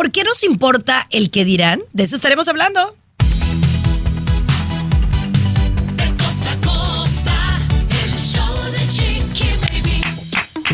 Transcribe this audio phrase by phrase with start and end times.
[0.00, 1.82] ¿Por qué nos importa el que dirán?
[1.92, 2.96] De eso estaremos hablando.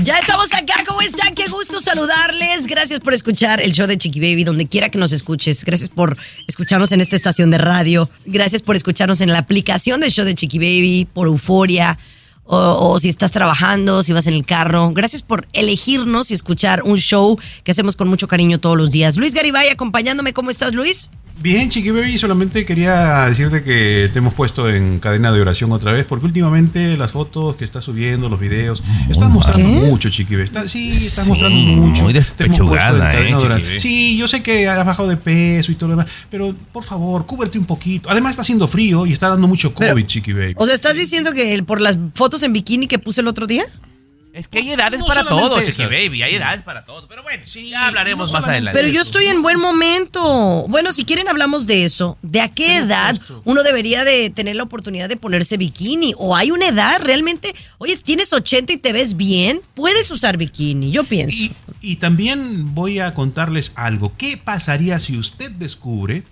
[0.04, 1.34] Ya estamos acá, ¿cómo están?
[1.34, 2.68] Qué gusto saludarles.
[2.68, 5.65] Gracias por escuchar el show de Chiqui Baby, donde quiera que nos escuches.
[5.65, 6.17] Gracias por
[6.47, 8.08] escucharnos en esta estación de radio.
[8.27, 11.99] Gracias por escucharnos en la aplicación del show de Chiqui Baby, por Euforia.
[12.49, 12.56] O,
[12.92, 14.92] o si estás trabajando, si vas en el carro.
[14.92, 19.16] Gracias por elegirnos y escuchar un show que hacemos con mucho cariño todos los días.
[19.16, 20.33] Luis Garibay acompañándome.
[20.33, 21.11] ¿Cómo estás, Luis?
[21.39, 25.93] Bien, Chiqui Baby, solamente quería decirte que te hemos puesto en cadena de oración otra
[25.93, 30.45] vez, porque últimamente las fotos que estás subiendo, los videos, estás mostrando mucho, Chiqui Baby.
[30.47, 32.05] Está- sí, estás Sí, mostrando mucho.
[32.05, 33.78] muy Te hemos puesto en despechugada, cadena eh.
[33.78, 37.27] Sí, yo sé que has bajado de peso y todo lo demás, pero por favor,
[37.27, 38.09] cúbrete un poquito.
[38.09, 40.55] Además está haciendo frío y está dando mucho COVID, Pero- Chiqui Baby.
[40.56, 43.65] O sea, ¿estás diciendo que por las fotos en bikini que puse el otro día?
[44.33, 45.89] Es que hay edades No para todo, Chiqui esas.
[45.89, 46.23] Baby.
[46.23, 47.09] Hay edades para todo.
[47.09, 48.79] Pero bueno, Sí, ya hablaremos no más adelante.
[48.79, 50.67] Pero yo estoy en buen momento.
[50.69, 52.19] Bueno, si quieren hablamos de eso.
[52.21, 56.12] ¿De a qué edad uno debería de tener la oportunidad de ponerse bikini?
[56.19, 57.55] ¿O hay una edad realmente?
[57.78, 61.45] Oye, tienes 80 y te ves bien, puedes usar bikini, yo pienso.
[61.81, 64.12] Y, y también voy a contarles algo.
[64.19, 66.25] ¿Qué pasaría si usted descubre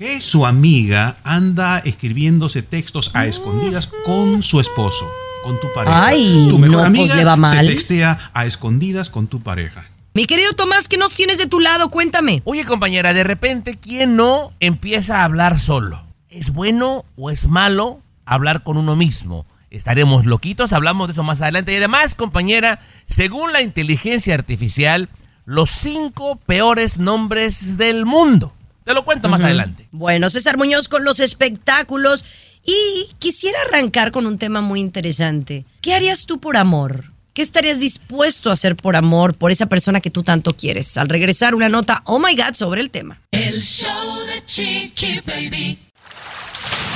[0.00, 5.06] que su amiga anda escribiéndose textos a escondidas con su esposo,
[5.42, 6.06] con tu pareja?
[6.06, 7.58] Ay, tu mejor no, amiga pues, le va mal.
[7.58, 9.84] se textea a escondidas con tu pareja.
[10.12, 11.88] Mi querido Tomás, ¿qué nos tienes de tu lado?
[11.88, 12.42] Cuéntame.
[12.44, 16.04] Oye, compañera, de repente, ¿quién no empieza a hablar solo?
[16.28, 19.46] ¿Es bueno o es malo hablar con uno mismo?
[19.70, 21.72] Estaremos loquitos, hablamos de eso más adelante.
[21.72, 25.08] Y además, compañera, según la inteligencia artificial,
[25.44, 28.52] los cinco peores nombres del mundo.
[28.90, 29.86] Te lo cuento más adelante.
[29.92, 32.24] Bueno, César Muñoz con los espectáculos.
[32.64, 35.64] Y quisiera arrancar con un tema muy interesante.
[35.80, 37.04] ¿Qué harías tú por amor?
[37.32, 40.98] ¿Qué estarías dispuesto a hacer por amor por esa persona que tú tanto quieres?
[40.98, 43.20] Al regresar, una nota, oh my God, sobre el tema.
[43.30, 45.78] El show de Chiqui Baby.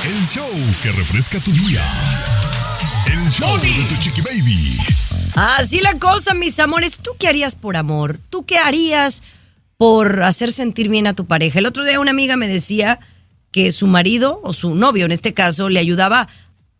[0.03, 0.51] El show
[0.83, 1.81] que refresca tu día.
[3.07, 4.77] El show de tu chiqui baby.
[5.35, 6.97] Así la cosa, mis amores.
[6.97, 8.19] ¿Tú qué harías por amor?
[8.29, 9.23] ¿Tú qué harías
[9.77, 11.59] por hacer sentir bien a tu pareja?
[11.59, 12.99] El otro día una amiga me decía
[13.51, 16.27] que su marido, o su novio en este caso, le ayudaba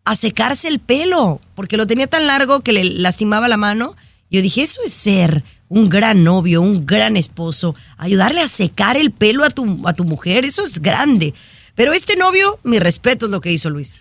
[0.04, 3.96] a secarse el pelo, porque lo tenía tan largo que le lastimaba la mano.
[4.30, 9.10] Yo dije, eso es ser un gran novio, un gran esposo, ayudarle a secar el
[9.10, 11.34] pelo a tu, a tu mujer, eso es grande.
[11.74, 13.98] Pero este novio, mi respeto es lo que hizo Luis.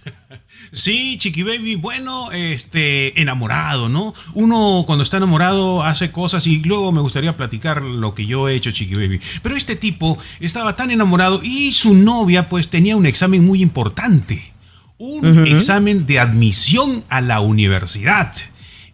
[0.75, 4.13] Sí, Chiqui Baby, bueno, este, enamorado, ¿no?
[4.33, 8.55] Uno cuando está enamorado hace cosas y luego me gustaría platicar lo que yo he
[8.55, 9.21] hecho, Chiqui Baby.
[9.41, 14.51] Pero este tipo estaba tan enamorado y su novia pues tenía un examen muy importante.
[14.97, 18.33] Un examen de admisión a la universidad.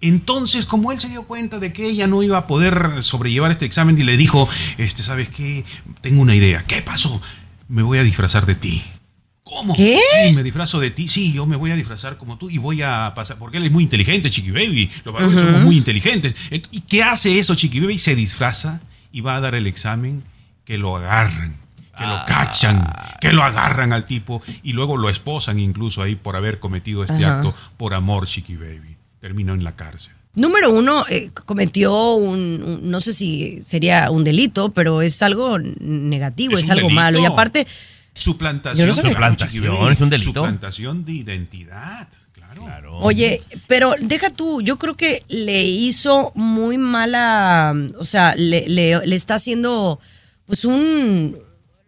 [0.01, 3.65] Entonces, como él se dio cuenta de que ella no iba a poder sobrellevar este
[3.65, 4.47] examen y le dijo,
[4.77, 5.65] este, ¿sabes qué?
[6.01, 6.63] Tengo una idea.
[6.67, 7.19] ¿Qué pasó?
[7.67, 8.83] Me voy a disfrazar de ti.
[9.51, 9.75] ¿Cómo?
[9.75, 9.99] ¿Qué?
[10.25, 11.07] Sí, me disfrazo de ti.
[11.07, 13.37] Sí, yo me voy a disfrazar como tú y voy a pasar.
[13.37, 14.89] Porque él es muy inteligente, Chiqui Baby.
[15.03, 16.33] Los varones somos muy inteligentes.
[16.51, 17.97] Ent- ¿Y qué hace eso, Chiqui Baby?
[17.97, 18.79] Se disfraza
[19.11, 20.23] y va a dar el examen
[20.63, 21.55] que lo agarran,
[21.97, 26.37] que lo cachan, que lo agarran al tipo y luego lo esposan incluso ahí por
[26.37, 27.37] haber cometido este Ajá.
[27.39, 28.95] acto por amor, Chiqui Baby.
[29.19, 30.13] Terminó en la cárcel.
[30.33, 35.59] Número uno, eh, cometió un, un- no sé si sería un delito, pero es algo
[35.59, 36.95] negativo, es, algo delito.
[36.95, 37.19] malo.
[37.19, 37.67] Y aparte,
[38.13, 38.87] Suplantación.
[38.89, 40.31] No Suplantación, es un delito.
[40.41, 42.97] Suplantación de identidad, claro.
[42.97, 49.05] oye, pero deja tú, yo creo que le hizo muy mala, o sea, le, le-
[49.05, 49.99] le está haciendo,
[50.45, 51.37] pues un,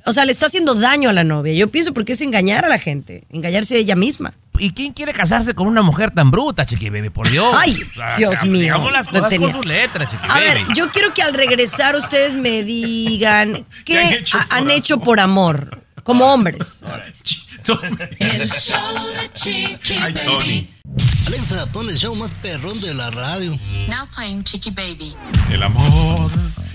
[0.06, 1.54] o sea, le está haciendo daño a la novia.
[1.54, 4.34] Yo pienso porque es engañar a la gente, engañarse a ella misma.
[4.60, 7.10] ¿Y quién quiere casarse con una mujer tan bruta, Chiqui Baby?
[7.10, 7.54] Por Dios.
[7.58, 7.76] Ay,
[8.18, 9.48] Dios ah, mío, Digamos las cosas tenía.
[9.48, 10.46] con sus letras, Chiqui A Baby.
[10.46, 15.00] ver, yo quiero que al regresar ustedes me digan qué ¿Qué han hecho han hecho
[15.00, 16.82] por amor, como hombres.
[18.20, 18.80] El show
[19.22, 20.26] de Chiqui Ay, Baby.
[20.26, 20.70] Tony.
[21.28, 23.58] Alexa, pon el show más perrón de la radio.
[23.90, 25.16] Now playing Chiqui Baby.
[25.52, 26.30] El amor.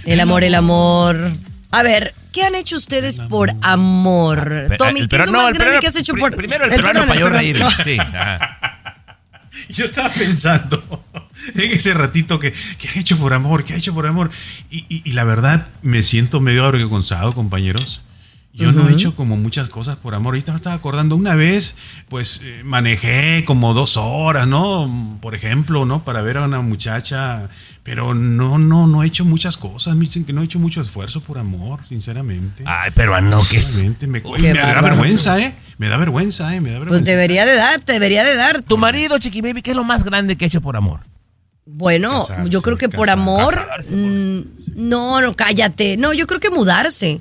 [0.04, 1.32] El amor, el amor.
[1.70, 4.66] A ver, ¿qué han hecho ustedes por amor?
[4.70, 6.34] Pe- Tommy, el ¿qué es lo peruano- más el grande peruano- que has hecho por
[6.34, 7.58] Primero el peruano para yo reír.
[7.84, 7.98] Sí.
[9.70, 11.04] Yo estaba pensando
[11.54, 14.30] en ese ratito que, que ha hecho por amor, que ha hecho por amor.
[14.70, 18.00] Y, y- y la verdad, me siento medio avergonzado, compañeros.
[18.58, 20.34] Yo no he hecho como muchas cosas por amor.
[20.34, 21.76] Ahorita me estaba acordando una vez,
[22.08, 25.18] pues eh, manejé como dos horas, ¿no?
[25.22, 26.02] Por ejemplo, ¿no?
[26.02, 27.48] Para ver a una muchacha.
[27.84, 29.94] Pero no, no, no he hecho muchas cosas.
[29.94, 32.64] Me dicen que no he hecho mucho esfuerzo por amor, sinceramente.
[32.66, 33.64] Ay, peruano, que es.
[33.64, 35.54] Sinceramente, me, me da vergüenza, ¿eh?
[35.78, 36.60] Me da vergüenza, ¿eh?
[36.60, 37.02] Me da vergüenza.
[37.02, 38.62] Pues debería de dar, te debería de dar.
[38.62, 41.00] Tu marido, Chiqui Baby, ¿qué es lo más grande que ha hecho por amor?
[41.64, 43.54] Bueno, Casarse, yo creo que por amor.
[43.54, 44.44] Casarse, mm,
[44.76, 45.96] no, no, cállate.
[45.96, 47.20] No, yo creo que mudarse.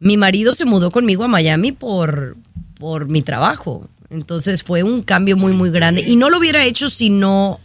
[0.00, 2.36] Mi marido se mudó conmigo a Miami por,
[2.78, 3.88] por mi trabajo.
[4.10, 6.02] Entonces fue un cambio muy, muy grande.
[6.06, 7.60] Y no lo hubiera hecho si no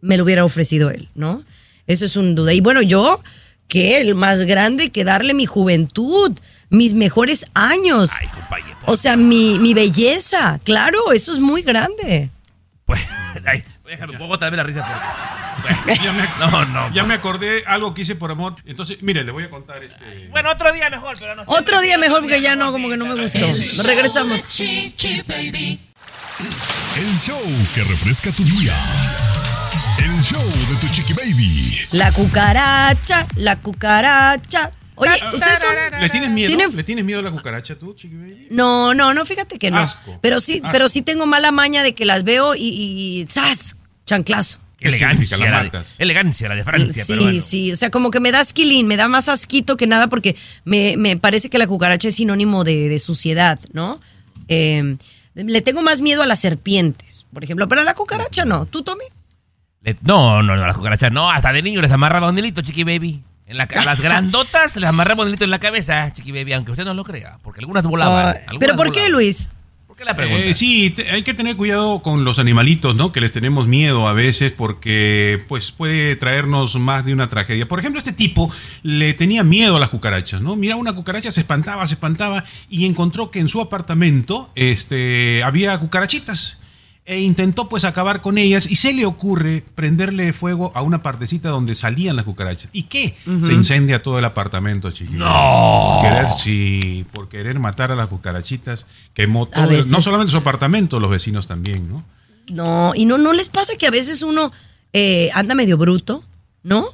[0.00, 1.42] me lo hubiera ofrecido él, ¿no?
[1.86, 2.52] Eso es un duda.
[2.52, 3.20] Y bueno, yo,
[3.68, 6.32] que el más grande que darle mi juventud,
[6.70, 8.10] mis mejores años.
[8.20, 8.78] Ay, compañero.
[8.86, 10.60] O sea, mi, mi belleza.
[10.64, 12.30] Claro, eso es muy grande.
[12.84, 13.00] Pues,
[13.90, 16.00] ay, déjame, puedo botarme la risa porque.
[16.02, 17.06] Ya me, No, no, ya pues.
[17.06, 18.56] me acordé algo que hice por amor.
[18.64, 20.28] Entonces, mire, le voy a contar este.
[20.30, 21.50] Bueno, otro día mejor, pero no sé.
[21.52, 23.46] Otro día mejor porque ya no, como que no me gustó.
[23.46, 24.48] Nos regresamos.
[24.48, 25.80] Chiqui baby.
[26.96, 27.38] El show
[27.74, 28.74] que refresca tu día.
[30.02, 31.78] El show de tu chiqui baby.
[31.92, 34.70] La cucaracha, la cucaracha.
[34.94, 35.74] Oye, ¿ustedes son...?
[36.00, 36.48] ¿Le tienes miedo?
[36.48, 38.46] ¿Tiene- ¿Le tienes miedo a la cucaracha tú, chiqui baby?
[38.50, 39.78] No, no, no, fíjate que no.
[39.78, 40.18] Asco.
[40.22, 40.68] Pero sí, Asco.
[40.72, 43.76] pero sí tengo mala maña de que las veo y, y ¡zas!
[44.10, 44.58] Chanclazo.
[44.76, 45.36] ¿Qué Elegancia?
[45.38, 45.94] La la de, matas.
[45.98, 47.40] elegancia, la de Francia, sí, pero bueno.
[47.40, 50.36] sí, o sea, como que me da asquilín, me da más asquito que nada porque
[50.64, 54.00] me, me parece que la cucaracha es sinónimo de, de suciedad, ¿no?
[54.48, 54.96] Eh,
[55.34, 58.64] le tengo más miedo a las serpientes, por ejemplo, pero a la cucaracha no.
[58.66, 59.04] ¿Tú, Tommy?
[59.82, 61.30] Le- no, no, no, las cucarachas no.
[61.30, 63.22] Hasta de niño les amarraba un hilito, chiqui baby.
[63.46, 66.72] En la, a las grandotas les amarraba un hilito en la cabeza, chiqui baby, aunque
[66.72, 68.36] usted no lo crea, porque algunas volaban.
[68.48, 69.08] Algunas ¿Pero por qué.
[69.10, 69.50] Luis?
[70.48, 73.12] Eh, sí, hay que tener cuidado con los animalitos, ¿no?
[73.12, 77.68] Que les tenemos miedo a veces porque pues puede traernos más de una tragedia.
[77.68, 78.50] Por ejemplo, este tipo
[78.82, 80.56] le tenía miedo a las cucarachas, ¿no?
[80.56, 85.78] Mira una cucaracha, se espantaba, se espantaba y encontró que en su apartamento este, había
[85.78, 86.60] cucarachitas.
[87.10, 91.48] E intentó pues acabar con ellas y se le ocurre prenderle fuego a una partecita
[91.48, 92.70] donde salían las cucarachas.
[92.72, 93.16] ¿Y qué?
[93.24, 95.18] Se incendia todo el apartamento, chiquillos.
[95.18, 95.98] No.
[96.00, 99.90] Por querer, sí, por querer matar a las cucarachitas, quemó todo, veces.
[99.90, 102.04] no solamente su apartamento, los vecinos también, ¿no?
[102.46, 104.52] No, y no, no les pasa que a veces uno
[104.92, 106.22] eh, anda medio bruto,
[106.62, 106.86] ¿no?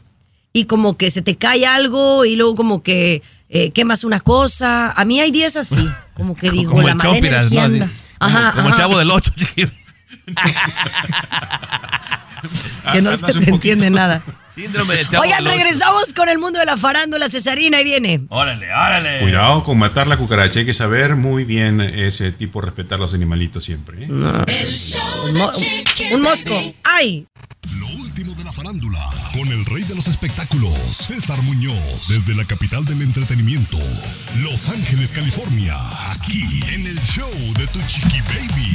[0.54, 3.20] Y como que se te cae algo y luego como que
[3.50, 4.92] eh, quemas una cosa.
[4.92, 7.80] A mí hay días así, como que digo, como la energía ¿no?
[7.80, 9.70] Como Ajá, como el chavo del 8, chiqui.
[12.92, 14.22] que no se te entiende nada.
[14.52, 17.28] Síndrome del chavo Oigan, regresamos con el mundo de la farándula.
[17.28, 18.22] Cesarina, ahí viene.
[18.28, 19.20] Órale, órale.
[19.20, 23.64] Cuidado con matar la cucaracha, hay que saber muy bien ese tipo, respetar los animalitos
[23.64, 24.04] siempre.
[24.04, 24.08] ¿eh?
[24.46, 26.54] El show Un, de mo- Chiqui un mosco.
[26.84, 27.26] ¡Ay!
[27.78, 29.00] Lo último de la farándula.
[29.34, 32.08] Con el rey de los espectáculos, César Muñoz.
[32.08, 33.76] Desde la capital del entretenimiento,
[34.38, 35.74] Los Ángeles, California.
[36.12, 36.42] Aquí
[36.72, 37.28] en el show
[37.58, 38.74] de tu chiqui baby.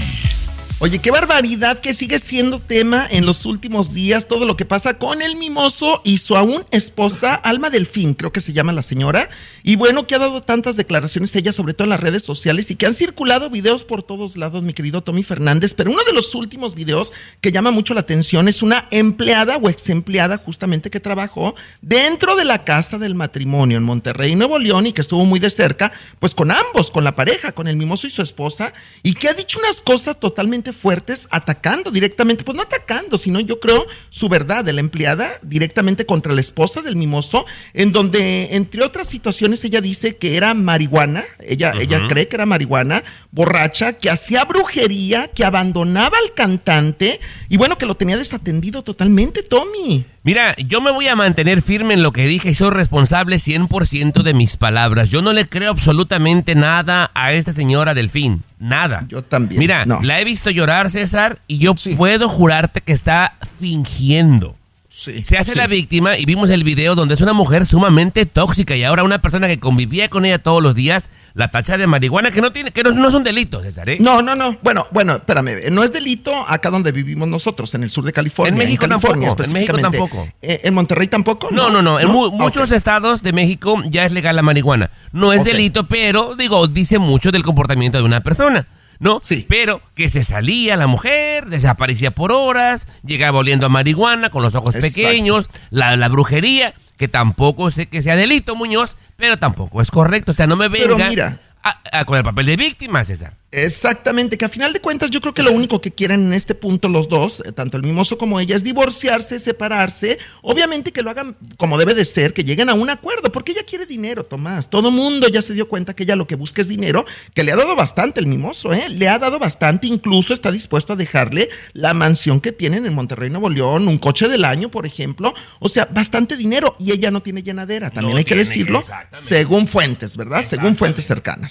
[0.83, 4.97] Oye, qué barbaridad que sigue siendo tema en los últimos días todo lo que pasa
[4.97, 9.29] con el mimoso y su aún esposa Alma Delfín, creo que se llama la señora.
[9.61, 12.75] Y bueno, que ha dado tantas declaraciones ella, sobre todo en las redes sociales, y
[12.77, 15.75] que han circulado videos por todos lados, mi querido Tommy Fernández.
[15.75, 19.69] Pero uno de los últimos videos que llama mucho la atención es una empleada o
[19.69, 24.87] ex empleada justamente que trabajó dentro de la casa del matrimonio en Monterrey, Nuevo León,
[24.87, 28.07] y que estuvo muy de cerca, pues con ambos, con la pareja, con el mimoso
[28.07, 28.73] y su esposa,
[29.03, 33.59] y que ha dicho unas cosas totalmente fuertes, atacando directamente, pues no atacando, sino yo
[33.59, 38.83] creo su verdad de la empleada directamente contra la esposa del mimoso, en donde, entre
[38.83, 44.09] otras situaciones, ella dice que era marihuana, ella, ella cree que era marihuana, borracha, que
[44.09, 47.19] hacía brujería, que abandonaba al cantante,
[47.49, 50.05] y bueno, que lo tenía desatendido totalmente, Tommy.
[50.23, 54.21] Mira, yo me voy a mantener firme en lo que dije y soy responsable 100%
[54.21, 55.09] de mis palabras.
[55.09, 58.43] Yo no le creo absolutamente nada a esta señora Delfín.
[58.59, 59.05] Nada.
[59.07, 59.99] Yo también, Mira, no.
[60.03, 61.95] la he visto llorar, César, y yo Sí.
[61.95, 64.55] puedo jurarte que está fingiendo.
[65.03, 65.23] Sí.
[65.25, 65.57] Se hace sí.
[65.57, 69.19] la víctima y vimos el video donde es una mujer sumamente tóxica y ahora una
[69.19, 72.69] persona que convivía con ella todos los días la tacha de marihuana que no tiene
[72.69, 73.97] que no, no es un delito, César, ¿eh?
[73.99, 74.55] No, no, no.
[74.61, 75.71] Bueno, bueno, espérame.
[75.71, 78.51] No es delito acá donde vivimos nosotros, en el sur de California.
[78.51, 80.27] En México California tampoco, en México tampoco.
[80.43, 81.49] Eh, ¿En Monterrey tampoco?
[81.51, 81.99] No, no, no.
[81.99, 84.91] En mu- muchos estados de México ya es legal la marihuana.
[85.13, 88.67] No es delito, pero, digo, dice mucho del comportamiento de una persona,
[89.01, 89.19] ¿no?
[89.21, 89.45] Sí.
[89.49, 94.55] Pero que se salía la mujer, desaparecía por horas, llegaba oliendo a marihuana con los
[94.55, 94.95] ojos Exacto.
[94.95, 100.31] pequeños, la, la brujería, que tampoco sé que sea delito, Muñoz, pero tampoco es correcto.
[100.31, 101.39] O sea, no me Pero venga mira.
[101.63, 103.37] A- a- con el papel de víctima, César.
[103.53, 106.55] Exactamente, que a final de cuentas yo creo que lo único que quieren en este
[106.55, 111.09] punto los dos, eh, tanto el mimoso como ella, es divorciarse, separarse, obviamente que lo
[111.09, 114.69] hagan como debe de ser, que lleguen a un acuerdo, porque ella quiere dinero, Tomás.
[114.69, 117.51] Todo mundo ya se dio cuenta que ella lo que busca es dinero, que le
[117.51, 118.87] ha dado bastante el mimoso, ¿eh?
[118.87, 123.29] Le ha dado bastante, incluso está dispuesto a dejarle la mansión que tienen en Monterrey,
[123.29, 127.21] Nuevo León, un coche del año, por ejemplo, o sea, bastante dinero, y ella no
[127.21, 130.41] tiene llenadera, también No hay que decirlo, según fuentes, ¿verdad?
[130.41, 131.50] Según fuentes cercanas.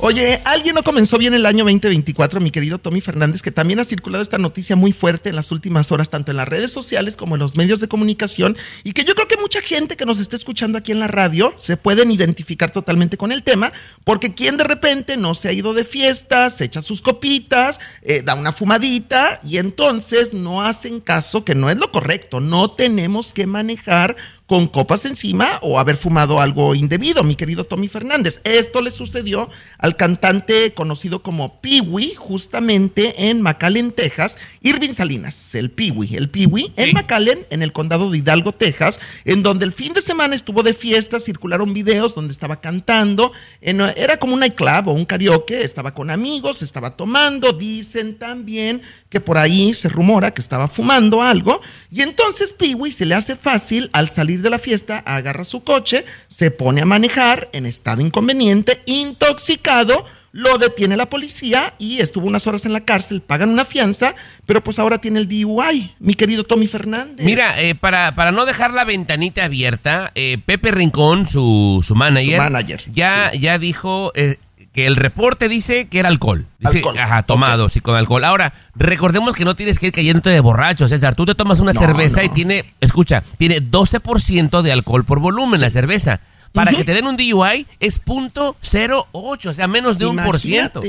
[0.00, 3.84] Oye, alguien no comenzó bien el año 2024, mi querido Tommy Fernández, que también ha
[3.84, 7.34] circulado esta noticia muy fuerte en las últimas horas, tanto en las redes sociales como
[7.34, 10.36] en los medios de comunicación, y que yo creo que mucha gente que nos está
[10.36, 13.72] escuchando aquí en la radio se pueden identificar totalmente con el tema,
[14.04, 18.22] porque quien de repente no se ha ido de fiesta, se echa sus copitas, eh,
[18.22, 23.32] da una fumadita, y entonces no hacen caso, que no es lo correcto, no tenemos
[23.32, 24.14] que manejar
[24.48, 28.40] con copas encima o haber fumado algo indebido, mi querido Tommy Fernández.
[28.44, 35.70] Esto le sucedió al cantante conocido como Peewee, justamente en McAllen, Texas, Irving Salinas, el
[35.70, 39.92] Peewee, el Peewee, en McAllen, en el condado de Hidalgo, Texas, en donde el fin
[39.92, 44.88] de semana estuvo de fiesta, circularon videos donde estaba cantando, en- era como un nightclub
[44.88, 50.32] o un karaoke, estaba con amigos, estaba tomando, dicen también que por ahí se rumora
[50.32, 51.60] que estaba fumando algo,
[51.90, 56.04] y entonces Peewee se le hace fácil al salir de la fiesta, agarra su coche,
[56.28, 62.46] se pone a manejar en estado inconveniente, intoxicado, lo detiene la policía y estuvo unas
[62.46, 64.14] horas en la cárcel, pagan una fianza,
[64.46, 67.24] pero pues ahora tiene el DUI, mi querido Tommy Fernández.
[67.24, 72.36] Mira, eh, para, para no dejar la ventanita abierta, eh, Pepe Rincón, su, su manager,
[72.36, 74.36] Su manager, ya, ya dijo eh,
[74.78, 76.46] que el reporte dice que era alcohol.
[76.60, 78.22] Dice, Alcohol, Ajá, tomado, sí, con alcohol.
[78.22, 81.16] Ahora, recordemos que no tienes que ir cayendo de borracho, César.
[81.16, 85.60] Tú te tomas una No, cerveza y tiene, escucha, tiene 12% de alcohol por volumen
[85.60, 86.20] la cerveza.
[86.52, 90.82] Para que te den un DUI es .08, o sea, menos de un por ciento.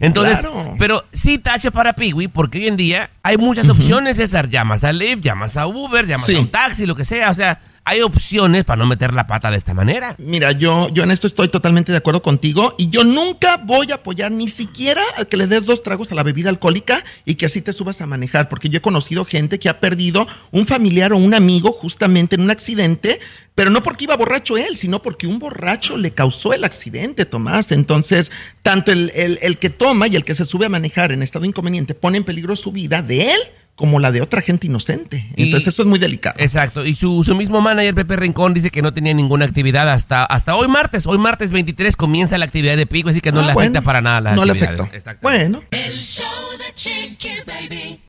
[0.00, 0.74] Entonces, claro.
[0.78, 4.48] pero sí tache para Piwi, porque hoy en día hay muchas opciones, César.
[4.48, 6.36] Llamas a Lyft, llamas a Uber, llamas Sí.
[6.36, 7.30] a un taxi, lo que sea.
[7.30, 10.14] O sea, hay opciones para no meter la pata de esta manera.
[10.18, 13.96] Mira, yo, yo en esto estoy totalmente de acuerdo contigo y yo nunca voy a
[13.96, 17.46] apoyar ni siquiera a que le des dos tragos a la bebida alcohólica y que
[17.46, 21.12] así te subas a manejar, porque yo he conocido gente que ha perdido un familiar
[21.12, 23.20] o un amigo justamente en un accidente,
[23.56, 27.72] pero no porque iba borracho él, sino porque un borracho le causó el accidente, Tomás.
[27.72, 28.30] Entonces,
[28.62, 31.44] tanto el, el- el que toma y el que se sube a manejar en estado
[31.44, 33.40] inconveniente pone en peligro su vida de él
[33.74, 35.26] como la de otra gente inocente.
[35.36, 36.36] Y- Entonces, eso es muy delicado.
[36.38, 36.84] Exacto.
[36.86, 40.54] Y su, su mismo manager, Pepe Rincón, dice que no tenía ninguna actividad hasta, hasta
[40.54, 41.06] hoy martes.
[41.06, 43.82] Hoy martes 23 comienza la actividad de Pico, así que no Ah, le afecta bueno,
[43.84, 44.84] para nada la No le afectó.
[44.92, 45.20] Exactamente.
[45.22, 45.62] Bueno.
[45.72, 46.26] El show
[46.58, 48.00] de Chiqui Baby.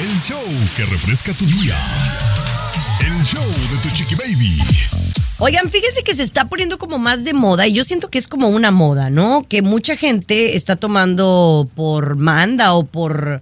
[0.00, 0.40] El show
[0.76, 1.76] que refresca tu día.
[3.08, 4.58] El show de Tu Chiqui Baby.
[5.38, 8.28] Oigan, fíjense que se está poniendo como más de moda y yo siento que es
[8.28, 9.46] como una moda, ¿no?
[9.48, 13.40] Que mucha gente está tomando por manda o por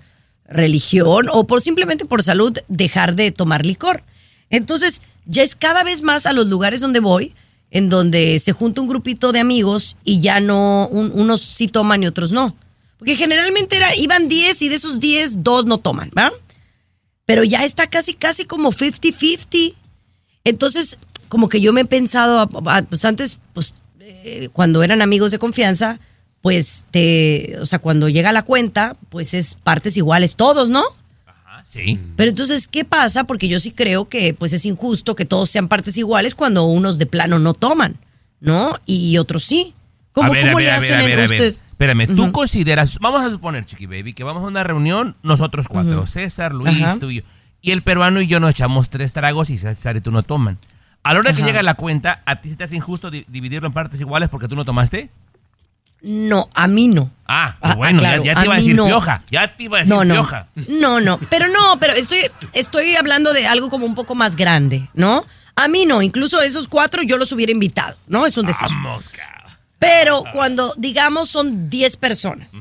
[0.49, 4.05] religión o por simplemente por salud dejar de tomar licor.
[4.51, 7.35] Entonces, ya es cada vez más a los lugares donde voy,
[7.73, 12.05] en donde se junta un grupito de amigos y ya no, un- unos sí toman
[12.05, 12.55] y otros no.
[12.99, 16.33] Porque generalmente era, iban 10 y de esos 10, dos no toman, ¿verdad?
[17.26, 19.75] Pero ya está casi, casi como 50-50.
[20.45, 25.02] Entonces, como que yo me he pensado, ah, ah, pues antes, pues eh, cuando eran
[25.02, 25.99] amigos de confianza,
[26.40, 30.85] pues te, o sea, cuando llega la cuenta, pues es partes iguales todos, ¿no?
[31.26, 31.99] Ah, Sí.
[32.16, 33.25] Pero entonces, ¿qué pasa?
[33.25, 36.99] Porque yo sí creo que pues es injusto que todos sean partes iguales cuando unos
[36.99, 37.97] de plano no toman,
[38.38, 38.76] ¿no?
[38.87, 39.75] Y otros sí.
[40.12, 41.25] ¿Cómo, ver, cómo ver, le hacen en ver.
[41.25, 41.61] ustedes?
[41.78, 46.06] Espérame, tú consideras, vamos a suponer, Chiqui Baby, que vamos a una reunión, nosotros cuatro,
[46.06, 46.99] César, Luis, Ajá.
[46.99, 47.23] tú y yo.
[47.61, 50.56] Y el peruano y yo nos echamos tres tragos y César y tú no toman.
[51.02, 53.66] A la hora que llega la cuenta, ¿a ti se te hace injusto di- dividirlo
[53.68, 55.11] en partes iguales porque tú no tomaste?
[56.02, 57.11] No, a mí no.
[57.26, 58.87] Ah, Ah, bueno, claro, ya, ya te iba a decir no.
[58.87, 59.23] pioja.
[59.30, 60.14] Ya te iba a decir No, no.
[60.14, 60.47] pioja.
[60.68, 61.18] No, no.
[61.30, 62.18] Pero no, pero estoy,
[62.54, 65.25] estoy hablando de algo como un poco más grande, ¿no?
[65.56, 68.25] A mí no, incluso esos cuatro yo los hubiera invitado, ¿no?
[68.26, 68.68] Es un decir.
[68.71, 69.11] Vamos.
[69.78, 72.52] Pero cuando, digamos, son 10 personas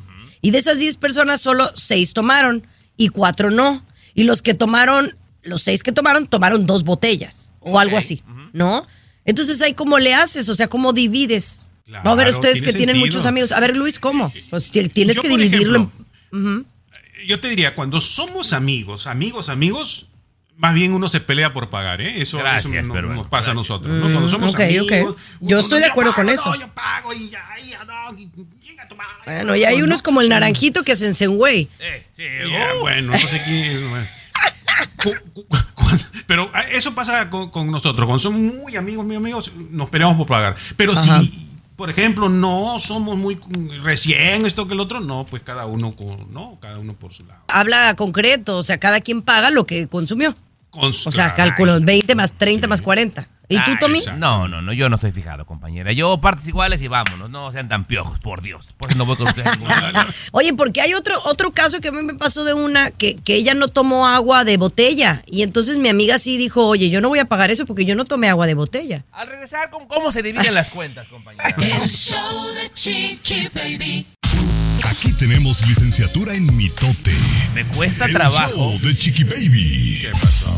[0.42, 2.68] y de esas 10 personas solo 6 tomaron
[2.98, 3.86] y 4 no.
[4.14, 8.22] Y los que tomaron, los 6 que tomaron, tomaron dos botellas o algo así,
[8.54, 8.86] ¿no?
[9.26, 11.66] Entonces ahí cómo le haces, o sea, cómo divides.
[11.86, 13.52] Claro, a ver, ustedes que tienen muchos amigos.
[13.52, 14.32] A ver, Luis, ¿cómo?
[14.50, 15.78] Pues ti- tienes Yo, que dividirlo.
[15.80, 16.66] ejemplo, en-
[17.28, 20.08] Yo te diría, cuando somos amigos, amigos, amigos,
[20.58, 22.22] más bien uno se pelea por pagar, ¿eh?
[22.22, 24.04] Eso, Gracias, eso no- pero bueno, nos pasa a nosotros, ¿no?
[24.04, 24.88] Cuando somos amigos.
[25.42, 26.50] Yo estoy de acuerdo con pago, eso.
[26.50, 28.30] No, yo pago y ya, y ya, no, y-
[28.64, 29.14] llega tu madre.
[29.26, 31.68] Bueno, y hay unos como el naranjito que hacen güey.
[31.80, 32.82] Eh, sí, Ya, oh.
[32.82, 33.90] bueno, no sé quién.
[33.90, 34.08] bueno.
[36.28, 38.06] Pero ah, eso pasa con, con nosotros.
[38.06, 40.56] Cuando somos muy amigos, muy amigos, nos peleamos por pagar.
[40.76, 41.22] Pero Ajá.
[41.22, 45.66] si, por ejemplo, no somos muy mm, recién esto que el otro, no, pues cada
[45.68, 47.42] uno con, no, cada uno por su lado.
[47.48, 50.36] Habla concreto, o sea, cada quien paga lo que consumió.
[50.78, 53.28] O sea, cálculo 20 más 30 más 40.
[53.48, 54.02] ¿Y tú, Ay, Tommy?
[54.18, 55.92] No, no, no, yo no soy fijado, compañera.
[55.92, 57.30] Yo partes iguales y vámonos.
[57.30, 58.74] No sean tan piojos, por Dios.
[58.74, 59.52] Por eso no voy con ustedes.
[60.32, 63.36] Oye, porque hay otro, otro caso que a mí me pasó de una que, que
[63.36, 65.22] ella no tomó agua de botella.
[65.28, 67.96] Y entonces mi amiga sí dijo, oye, yo no voy a pagar eso porque yo
[67.96, 69.06] no tomé agua de botella.
[69.12, 71.56] Al regresar, ¿cómo, cómo se dividen las cuentas, compañera?
[71.58, 74.08] El show de Chiqui Baby.
[74.98, 77.12] Aquí tenemos licenciatura en mitote.
[77.54, 78.50] Me cuesta El trabajo.
[78.56, 80.08] show de Chiqui Baby.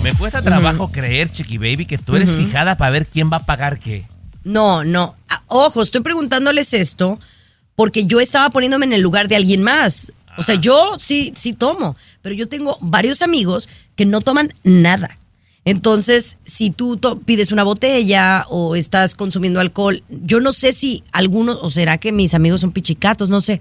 [0.03, 3.45] Me cuesta trabajo creer, Chiqui Baby, que tú eres fijada para ver quién va a
[3.45, 4.05] pagar qué.
[4.43, 5.15] No, no.
[5.27, 7.19] Ah, Ojo, estoy preguntándoles esto
[7.75, 10.11] porque yo estaba poniéndome en el lugar de alguien más.
[10.37, 15.17] O sea, yo sí, sí tomo, pero yo tengo varios amigos que no toman nada.
[15.65, 21.57] Entonces, si tú pides una botella o estás consumiendo alcohol, yo no sé si algunos,
[21.61, 23.59] o será que mis amigos son pichicatos, no sé.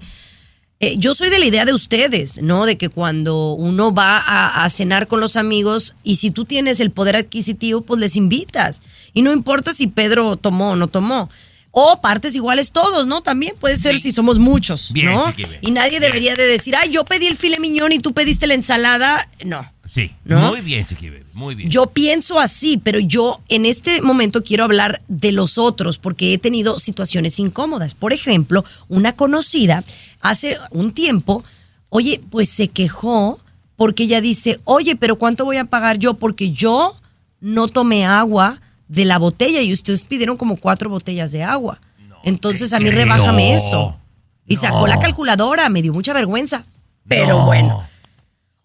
[0.79, 2.65] Eh, yo soy de la idea de ustedes, ¿no?
[2.65, 6.79] De que cuando uno va a, a cenar con los amigos y si tú tienes
[6.79, 8.83] el poder adquisitivo, pues les invitas.
[9.13, 11.29] Y no importa si Pedro tomó o no tomó.
[11.71, 13.21] O partes iguales todos, ¿no?
[13.21, 15.33] También puede ser si somos muchos, Bien, ¿no?
[15.61, 18.55] Y nadie debería de decir, ay, yo pedí el file miñón y tú pediste la
[18.55, 19.29] ensalada.
[19.45, 19.69] No.
[19.85, 20.49] Sí, ¿No?
[20.49, 21.69] muy bien, Chiqui Baby, muy bien.
[21.69, 26.37] Yo pienso así, pero yo en este momento quiero hablar de los otros porque he
[26.37, 27.95] tenido situaciones incómodas.
[27.95, 29.85] Por ejemplo, una conocida
[30.19, 31.43] hace un tiempo,
[31.89, 33.39] oye, pues se quejó
[33.77, 36.15] porque ella dice, oye, pero ¿cuánto voy a pagar yo?
[36.15, 36.97] Porque yo
[37.39, 41.79] no tomé agua de la botella y ustedes pidieron como cuatro botellas de agua.
[42.23, 43.03] Entonces a mí creo.
[43.05, 43.97] rebájame eso.
[44.45, 44.61] Y No.
[44.61, 46.63] sacó la calculadora, me dio mucha vergüenza.
[47.07, 47.45] Pero No.
[47.45, 47.83] bueno.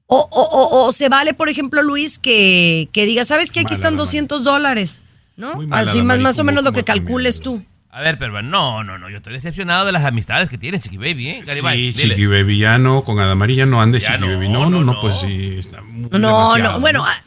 [0.06, 3.60] O, o- o- o se vale, por ejemplo, Luis, que, que diga, ¿sabes qué?
[3.60, 5.00] Aquí Mala están la 200 dólares,
[5.36, 5.52] ¿no?
[5.70, 7.64] Así más, más o ¿cómo- menos lo que calcules tú.
[7.90, 10.96] A ver, pero no, no, no, yo estoy decepcionado de las amistades que tienes, Chiqui
[10.98, 11.42] Baby, ¿eh?
[11.44, 12.14] Garibay, Sí, dile.
[12.14, 14.48] Chiqui Baby, ya no, con Adamari ya no andes, Ya Chiqui no, Baby.
[14.48, 17.22] No, no, no, pues sí, está muy No, demasiado, no, bueno, ah,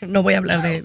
[0.00, 0.82] no voy a hablar de...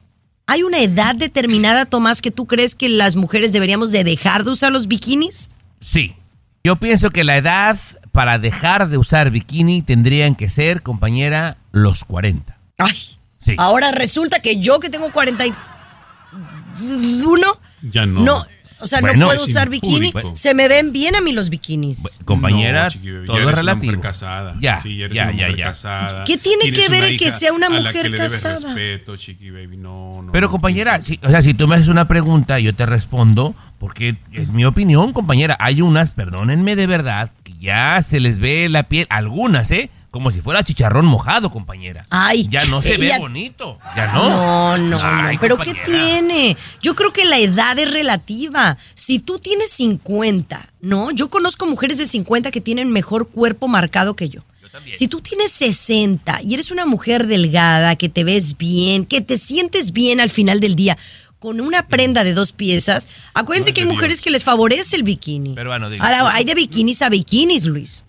[0.47, 4.53] ¿hay una edad determinada, Tomás, que tú crees que las mujeres deberíamos de dejar de
[4.53, 5.51] usar los bikinis?
[5.81, 6.15] Sí.
[6.65, 7.79] Yo pienso que la edad
[8.19, 12.59] para dejar de usar bikini tendrían que ser, compañera, los 40.
[12.77, 12.99] Ay,
[13.39, 13.55] Sí.
[13.59, 15.55] ahora resulta que yo que tengo 41,
[17.83, 18.21] Ya no.
[18.23, 18.45] no,
[18.81, 20.13] o sea, Bueno, no puedo usar bikini.
[20.35, 22.21] Se me ven bien a mí los bikinis.
[22.25, 23.93] Compañera, No, ya todo es una relativo.
[23.93, 24.57] mujer casada.
[24.61, 25.65] Ya, Sí, eres ya, una ya, mujer ya.
[25.67, 26.25] casada.
[26.25, 28.75] ¿Qué tiene que ver que sea una a la mujer que le debes casada?
[28.75, 29.77] respeto, Chiqui Baby.
[29.79, 32.85] No, no, Pero compañera, si, o sea, si tú me haces una pregunta, yo te
[32.87, 35.57] respondo, porque es mi opinión, compañera.
[35.61, 39.91] Hay unas, perdónenme de verdad, que ya se les ve la piel, algunas, ¿eh?
[40.11, 42.07] Como si fuera chicharrón mojado, compañera.
[42.09, 43.79] Ay, ya no se ve bonito.
[43.95, 44.31] Ya no.
[44.31, 45.41] No, no, Ay, no.
[45.41, 46.57] Pero ¿qué tiene?
[46.81, 48.79] Yo creo que la edad es relativa.
[48.95, 51.11] Si tú tienes 50, ¿no?
[51.11, 54.41] Yo conozco mujeres de 50 que tienen mejor cuerpo marcado que yo.
[54.93, 59.39] Si tú tienes 60 y eres una mujer delgada, que te ves bien, que te
[59.39, 60.97] sientes bien al final del día,
[61.39, 64.25] con una prenda de dos piezas, acuérdense No que hay mujeres Dios.
[64.25, 65.55] que les favorece el bikini.
[65.55, 65.87] Pero bueno.
[66.01, 68.05] Ahora, hay de bikinis a bikinis, Luis.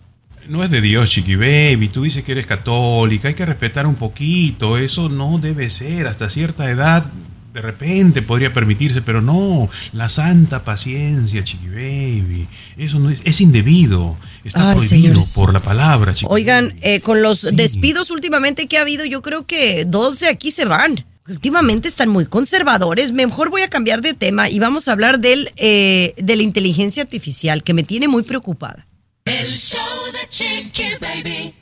[0.48, 1.88] No es de Dios, Chiqui Baby.
[1.92, 3.28] Tú dices que eres católica.
[3.28, 4.78] Hay que respetar un poquito.
[4.78, 6.06] Eso no debe ser.
[6.08, 7.04] Hasta cierta edad
[7.52, 13.40] de repente podría permitirse, pero no, la santa paciencia, Chiqui Baby, eso no es, es
[13.40, 15.32] indebido, está Ay, prohibido señores.
[15.34, 16.78] por la palabra, Chiqui Oigan, Baby.
[16.82, 17.48] eh, con los Sí.
[17.52, 21.04] despidos últimamente que ha habido, yo creo que dos de aquí se van.
[21.30, 23.12] Últimamente están muy conservadores.
[23.12, 27.04] Mejor voy a cambiar de tema y vamos a hablar del, eh, de la inteligencia
[27.04, 28.84] artificial que me tiene muy preocupada.
[29.24, 29.78] El show
[30.12, 31.54] de Chiqui Baby.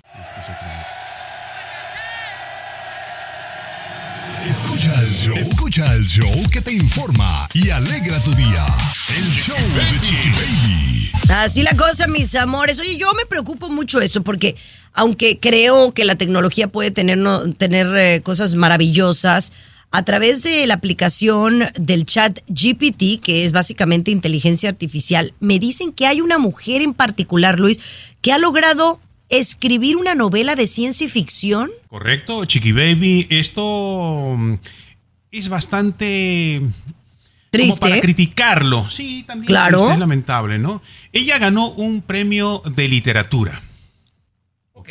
[4.37, 5.35] Escucha el show.
[5.37, 8.65] Escucha el show que te informa y alegra tu día.
[9.17, 11.11] El show de Chiqui Baby.
[11.31, 12.79] Así la cosa, mis amores.
[12.81, 14.55] Oye, yo me preocupo mucho eso porque
[14.95, 19.53] aunque creo que la tecnología puede tener, no- tener eh, cosas maravillosas,
[19.91, 25.93] a través de la aplicación del chat GPT, que es básicamente inteligencia artificial, me dicen
[25.93, 27.81] que hay una mujer en particular, Luis,
[28.21, 31.71] que ha logrado escribir una novela de ciencia ficción.
[31.89, 34.55] Correcto, Chiqui Baby, esto mm,
[35.33, 36.63] es bastante
[37.51, 37.81] Triste.
[37.81, 38.89] como para criticarlo.
[38.89, 39.79] Sí, también Claro.
[39.79, 40.83] triste, es lamentable, ¿no?
[41.13, 43.63] Ella ganó un premio de literatura.
[44.73, 44.89] Ok.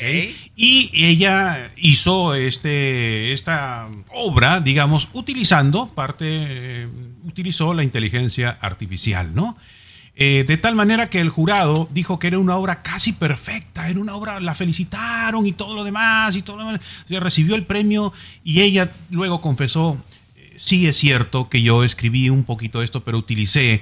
[0.56, 6.88] Y ella hizo este, esta obra, digamos, utilizando parte, eh,
[7.26, 9.58] utilizó la inteligencia artificial, ¿no?
[10.20, 14.00] Eh, de tal manera que el jurado dijo que era una obra casi perfecta, era
[14.00, 16.82] una obra, la felicitaron y todo lo demás, y todo lo demás.
[17.06, 18.12] O sea, recibió el premio
[18.44, 19.96] y ella luego confesó,
[20.36, 23.82] eh, sí es cierto que yo escribí un poquito esto, pero utilicé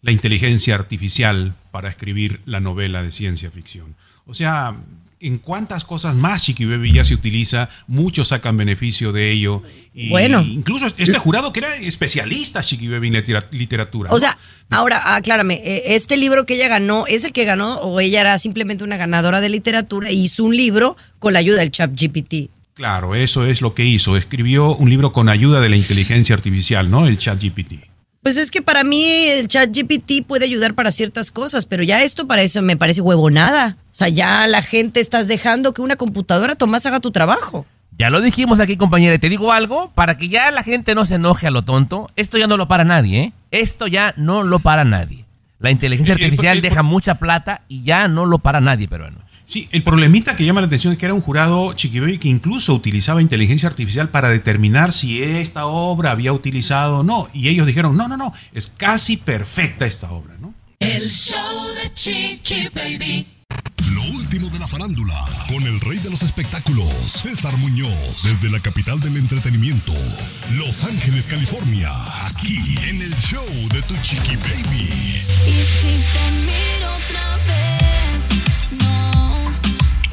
[0.00, 3.94] la inteligencia artificial para escribir la novela de ciencia ficción.
[4.24, 4.74] O sea,
[5.20, 9.62] en cuántas cosas más Chiqui Baby ya se utiliza, muchos sacan beneficio de ello.
[9.92, 10.40] Y Bueno.
[10.40, 14.08] Incluso este jurado que era especialista Chiqui Baby en litera- literatura.
[14.08, 14.18] O ¿no?
[14.18, 14.38] sea,
[14.70, 18.38] ahora, aclárame, eh, ¿este libro que ella ganó es el que ganó o ella era
[18.38, 22.48] simplemente una ganadora de literatura y hizo un libro con la ayuda del chat GPT?
[22.72, 24.16] Claro, eso es lo que hizo.
[24.16, 27.06] Escribió un libro con ayuda de la inteligencia artificial, ¿no?
[27.06, 27.85] El chat GPT.
[28.26, 32.02] Pues es que para mí el chat GPT puede ayudar para ciertas cosas, pero ya
[32.02, 33.76] esto para eso me parece huevonada.
[33.92, 37.66] O sea, ya la gente estás dejando que una computadora Tomás haga tu trabajo.
[37.96, 41.04] Ya lo dijimos aquí, compañera, y te digo algo, para que ya la gente no
[41.04, 43.32] se enoje a lo tonto, esto ya no lo para nadie, ¿eh?
[43.52, 45.24] Esto ya no lo para nadie.
[45.60, 49.18] La inteligencia artificial deja mucha plata y ya no lo para nadie, peruano.
[49.46, 52.28] Sí, el problemita que llama la atención es que era un jurado Chiqui Baby que
[52.28, 57.28] incluso utilizaba inteligencia artificial para determinar si esta obra había utilizado o no.
[57.32, 60.52] Y ellos dijeron, no, no, no, es casi perfecta esta obra, ¿no?
[60.80, 63.28] El show de Chiqui Baby.
[63.94, 65.14] Lo último de la farándula,
[65.48, 69.92] con el rey de los espectáculos, César Muñoz, desde la capital del entretenimiento,
[70.54, 71.90] Los Ángeles, California,
[72.26, 75.22] aquí en el show de tu chiqui baby.
[75.46, 77.85] Y si te miro otra vez.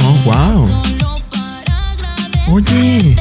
[0.05, 0.81] Oh, wow.
[2.55, 3.15] Oye.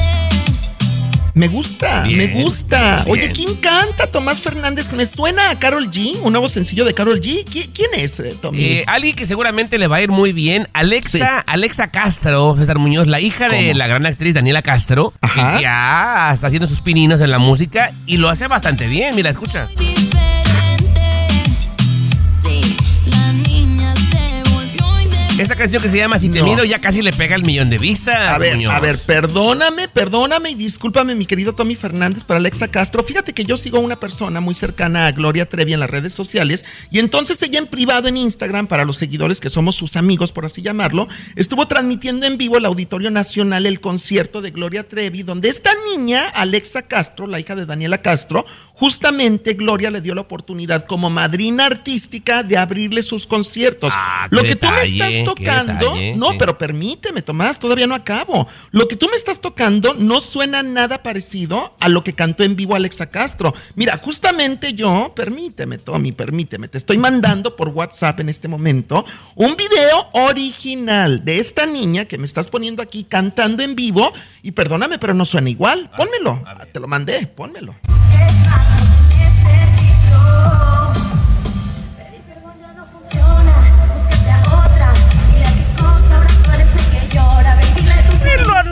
[1.35, 2.97] Me gusta, Bien, me gusta.
[3.05, 3.09] bien.
[3.17, 4.05] Oye, ¿quién canta?
[4.05, 4.93] Tomás Fernández.
[4.93, 7.43] Me suena a Carol G, un nuevo sencillo de Carol G.
[7.45, 8.63] ¿Qui- ¿Quién es, eh, Tommy?
[8.63, 13.07] Eh, alguien que seguramente le va a ir muy bien, Alexa, Alexa Castro, César Muñoz,
[13.07, 15.57] la hija de la gran actriz Daniela Castro, Ajá.
[15.57, 19.31] que ya está haciendo sus pininos en la música y lo hace bastante bien, mira,
[19.31, 19.67] escucha.
[25.37, 26.45] Esta canción que se llama Si te No.
[26.45, 28.15] miro ya casi le pega el millón de vistas.
[28.33, 28.71] A ver, Muñoz.
[28.71, 33.03] a ver, perdóname, perdóname y discúlpame, mi querido Tommy Fernández, para Alexa Castro.
[33.03, 36.13] Fíjate que yo sigo a una persona muy cercana a Gloria Trevi en las redes
[36.13, 40.31] sociales y entonces ella en privado en Instagram, para los seguidores que somos sus amigos,
[40.31, 45.23] por así llamarlo, estuvo transmitiendo en vivo el Auditorio Nacional el concierto de Gloria Trevi,
[45.23, 50.21] donde esta niña, Alexa Castro, la hija de Daniela Castro, justamente Gloria le dio la
[50.21, 53.93] oportunidad como madrina artística de abrirle sus conciertos.
[53.95, 56.37] Ah, Lo que tú me estás tocando, detalle, no, sí.
[56.39, 58.47] pero permíteme, Tomás, todavía no acabo.
[58.71, 62.55] Lo que tú me estás tocando no suena nada parecido a lo que cantó en
[62.55, 63.53] vivo Alexa Castro.
[63.75, 69.55] Mira, justamente yo, permíteme, Tommy, permíteme, te estoy mandando por WhatsApp en este momento un
[69.55, 74.99] video original de esta niña que me estás poniendo aquí cantando en vivo y perdóname,
[74.99, 75.89] pero no suena igual.
[75.95, 77.75] Pónmelo, te lo mandé, pónmelo.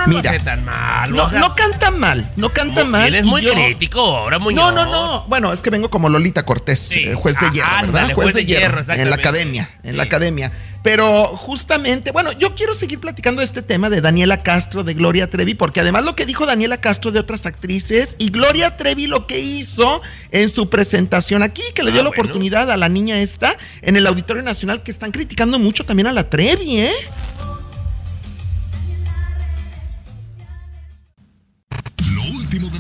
[0.08, 0.32] No, Mira.
[0.32, 1.12] lo hace tan mal.
[1.16, 3.08] No, o sea, no canta mal, no canta mal.
[3.08, 4.74] Eres y muy yo- crítico ahora, Muñoz.
[4.74, 5.26] No, no, no.
[5.28, 7.00] Bueno, es que vengo como Lolita Cortés, Sí.
[7.04, 8.14] eh, juez de Ah, hierro, ¿verdad?
[8.14, 10.52] juez, de, hierro, en la academia, en la academia.
[10.84, 15.30] Pero justamente, bueno, yo quiero seguir platicando de este tema de Daniela Castro, de Gloria
[15.30, 19.28] Trevi, porque además lo que dijo Daniela Castro de otras actrices y Gloria Trevi lo
[19.28, 22.24] que hizo en su presentación aquí, que le dio Ah, la bueno.
[22.24, 26.14] oportunidad a la niña esta en el Auditorio Nacional, que están criticando mucho también a
[26.14, 26.92] la Trevi, ¿eh?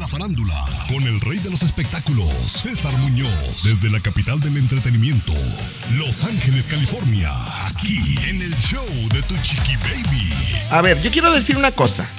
[0.02, 5.32] La farándula, con el rey de los espectáculos, César Muñoz, desde la capital del entretenimiento,
[5.96, 7.30] Los Ángeles, California,
[7.68, 8.84] aquí en el show
[9.14, 10.34] de Tu Chiqui Baby.
[10.72, 12.10] A ver, yo quiero decir una cosa.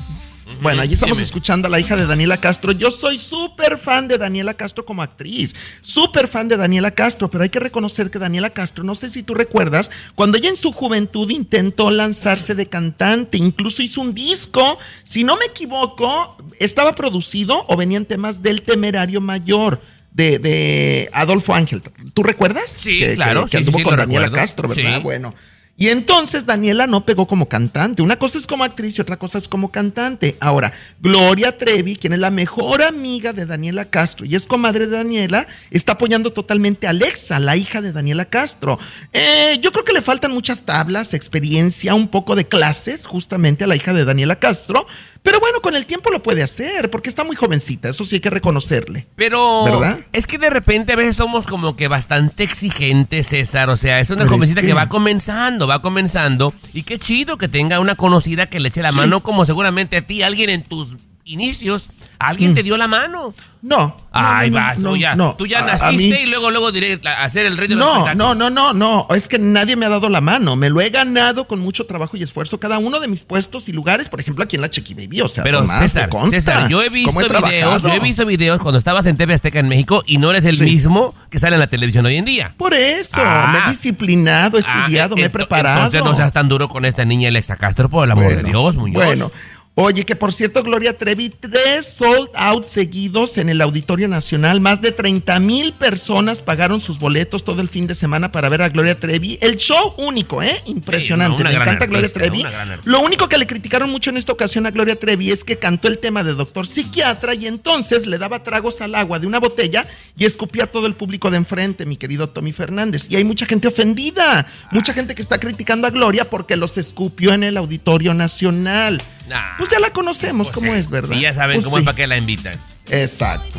[0.62, 1.24] Bueno, allí estamos Dime.
[1.24, 2.72] escuchando a la hija de Daniela Castro.
[2.72, 5.54] Yo soy súper fan de Daniela Castro como actriz.
[5.80, 9.22] Súper fan de Daniela Castro, pero hay que reconocer que Daniela Castro, no sé si
[9.22, 14.78] tú recuerdas, cuando ella en su juventud intentó lanzarse de cantante, incluso hizo un disco,
[15.02, 19.80] si no me equivoco, estaba producido o venían temas del temerario mayor.
[20.14, 21.80] De, de Adolfo Ángel.
[22.12, 22.64] ¿Tú recuerdas?
[22.70, 24.42] Sí, Que- que- claro, Que, sí, anduvo sí, con Daniela recuerdo.
[24.44, 24.96] Castro, ¿verdad?
[24.96, 25.02] Sí.
[25.02, 25.34] Bueno.
[25.76, 28.02] Y entonces Daniela no pegó como cantante.
[28.02, 30.36] Una cosa es como actriz y otra cosa es como cantante.
[30.38, 34.96] Ahora, Gloria Trevi, quien es la mejor amiga de Daniela Castro y es comadre de
[34.96, 38.78] Daniela, está apoyando totalmente a Alexa, la hija de Daniela Castro.
[39.12, 43.66] Eh, yo creo que le faltan muchas tablas, experiencia, un poco de clases justamente a
[43.66, 44.86] la hija de Daniela Castro.
[45.22, 48.20] Pero bueno, con el tiempo lo puede hacer porque está muy jovencita, eso sí hay
[48.20, 49.06] que reconocerle.
[49.14, 50.00] Pero ¿Verdad?
[50.12, 53.70] es que de repente a veces somos como que bastante exigentes, César.
[53.70, 54.66] O sea, es una Pero es jovencita que...
[54.68, 56.52] que- va comenzando, va comenzando.
[56.72, 60.02] Y qué chido que tenga una conocida que le eche la mano, como seguramente a
[60.06, 63.34] ti, alguien en tus inicios, alguien te dio la mano.
[63.62, 63.96] No.
[64.10, 65.14] Ay, no, no, vas, no, ya.
[65.14, 65.36] no.
[65.36, 68.12] Tú ya A- naciste y luego, luego diré a hacer el rey de los No,
[68.12, 69.06] no, no, no, no.
[69.14, 70.56] Es que nadie me ha dado la mano.
[70.56, 72.58] Me lo he ganado con mucho trabajo y esfuerzo.
[72.58, 75.20] Cada uno de mis puestos y lugares, por ejemplo, aquí en la Chequi Baby.
[75.20, 78.58] O sea, Pero Tomás, César, César, yo he visto he videos, yo he visto videos
[78.58, 80.64] cuando estabas en TV Azteca en México y no eres el Sí.
[80.64, 82.52] mismo que sale en la televisión hoy en día.
[82.56, 83.50] Por eso, Ah.
[83.52, 85.76] me he disciplinado, he Ah, estudiado, me he preparado.
[85.86, 88.74] Entonces no seas tan duro con esta niña Alexa Castro, por el amor de Dios,
[88.76, 89.04] Muñoz.
[89.04, 89.30] Bueno.
[89.74, 94.60] Oye, que por cierto, Gloria Trevi, tres sold out seguidos en el Auditorio Nacional.
[94.60, 98.60] Más de 30 mil personas pagaron sus boletos todo el fin de semana para ver
[98.60, 99.38] a Gloria Trevi.
[99.40, 100.62] El show único, ¿eh?
[100.66, 101.38] Impresionante.
[101.38, 102.44] Sí, Me encanta Gloria Trevi.
[102.84, 105.88] Lo único que le criticaron mucho en esta ocasión a Gloria Trevi es que cantó
[105.88, 109.86] el tema de doctor psiquiatra y entonces le daba tragos al agua de una botella
[110.18, 113.06] y escupía a todo el público de enfrente, mi querido Tommy Fernández.
[113.08, 117.32] Y hay mucha gente ofendida, mucha gente que está criticando a Gloria porque los escupió
[117.32, 119.02] en el Auditorio Nacional.
[119.32, 119.56] Nah.
[119.56, 121.14] Pues ya la conocemos Pues cómo sí, es, ¿verdad?
[121.14, 121.80] Sí, ya saben Pues cómo sí.
[121.80, 122.60] es para qué la invitan.
[122.88, 123.58] Exacto.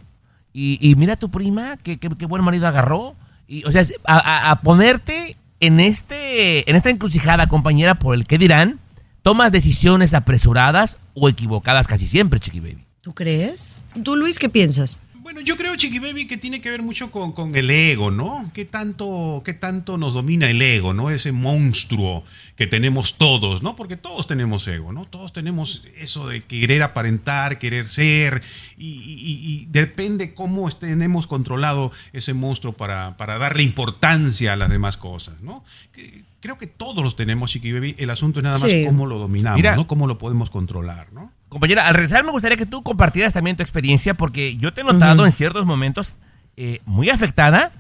[0.54, 3.16] Y, mira a tu prima, qué, qué- buen marido agarró.
[3.48, 8.38] Y, o sea, a- a ponerte en, este, en esta encrucijada, compañera, por el qué
[8.38, 8.78] dirán,
[9.24, 12.84] tomas decisiones apresuradas o equivocadas casi siempre, Chiqui Baby.
[13.02, 13.84] ¿Tú crees?
[14.04, 15.00] ¿Tú, Luis, qué piensas?
[15.24, 18.50] Bueno, yo creo, Chiqui Baby, que tiene que ver mucho con, con el ego, ¿no?
[18.56, 21.12] ¿Qué tanto, ¿Qué tanto nos domina el ego, ¿no?
[21.12, 22.24] Ese monstruo
[22.56, 23.76] que tenemos todos, ¿no?
[23.76, 25.06] Porque todos tenemos ego, ¿no?
[25.06, 28.42] Todos tenemos eso de querer aparentar, querer ser,
[28.78, 34.70] y, y- y depende cómo tenemos controlado ese monstruo para, para darle importancia a las
[34.72, 35.64] demás cosas, ¿no?
[35.92, 37.96] Que- Creo que todos los tenemos, Chiqui Baby.
[38.00, 38.84] El asunto es nada más Sí.
[38.86, 39.76] cómo lo dominamos, Mira.
[39.76, 39.88] ¿no?
[39.88, 41.32] Cómo lo podemos controlar, ¿no?
[41.50, 44.84] Compañera, al regresar me gustaría que tú compartieras también tu experiencia porque yo te he
[44.84, 46.16] notado en ciertos momentos
[46.58, 47.72] eh, muy afectada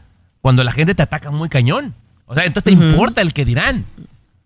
[0.41, 1.93] cuando la gente te ataca muy cañón.
[2.25, 3.83] O sea, entonces te importa el que dirán.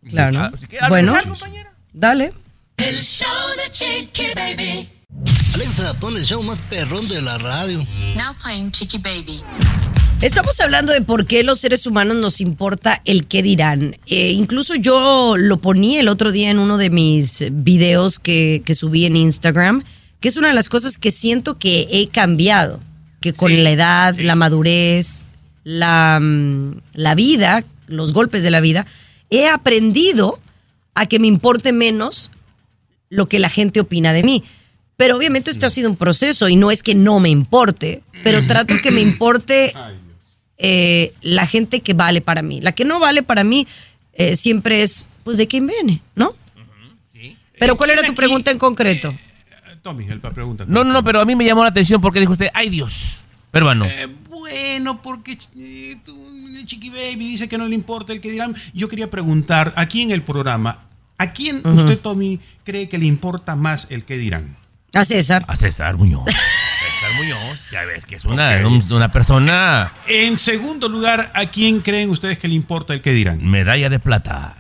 [0.08, 0.40] Claro.
[0.40, 1.72] Ah, así que, al bueno, regresar, compañera.
[1.94, 2.34] dale.
[2.78, 3.28] El show
[3.64, 4.90] de Chiqui Baby.
[5.54, 7.80] Alexa, pon el show más perrón de la radio.
[8.18, 9.42] Now playing Chicky Baby.
[10.22, 13.98] Estamos hablando de por qué los seres humanos nos importa el qué dirán.
[14.08, 18.76] Eh, incluso yo lo ponía el otro día en uno de mis videos que, que
[18.76, 19.84] subí en Instagram,
[20.20, 22.80] que es una de las cosas que siento que he cambiado,
[23.22, 24.24] que con Sí, la edad, sí.
[24.24, 25.24] la madurez,
[25.64, 28.86] la, mm, la vida, los golpes de la vida,
[29.30, 30.40] he aprendido
[30.94, 32.32] a que me importe menos
[33.10, 34.44] lo que la gente opina de mí.
[34.98, 38.46] Pero obviamente esto ha sido un proceso y no es que no me importe, pero
[38.48, 39.74] trato que me importe
[40.58, 42.62] eh, la gente que vale para mí.
[42.62, 43.68] La que no vale para mí
[44.14, 46.34] eh, siempre es, pues, de quién viene, ¿no?
[47.60, 49.10] Pero ¿cuál era tu pregunta en concreto?
[49.10, 50.66] Eh, Tommy, el pregunta.
[50.68, 53.22] No, no, no, pero a mí me llamó la atención porque dijo usted, ay Dios,
[53.52, 53.86] peruano.
[53.86, 56.16] Eh, bueno, porque eh, tú,
[56.66, 58.56] Chiqui Baby dice que no le importa el que dirán.
[58.74, 60.80] Yo quería preguntar aquí en el programa,
[61.18, 64.56] ¿a quién usted, Tommy, cree que le importa más el que dirán?
[64.96, 65.44] A César.
[65.48, 66.24] A César Muñoz.
[66.26, 71.82] César Muñoz, ya ves que es una, un- una persona En segundo lugar, ¿a quién
[71.82, 73.46] creen ustedes que le importa el que dirán?
[73.46, 74.56] medalla de plata.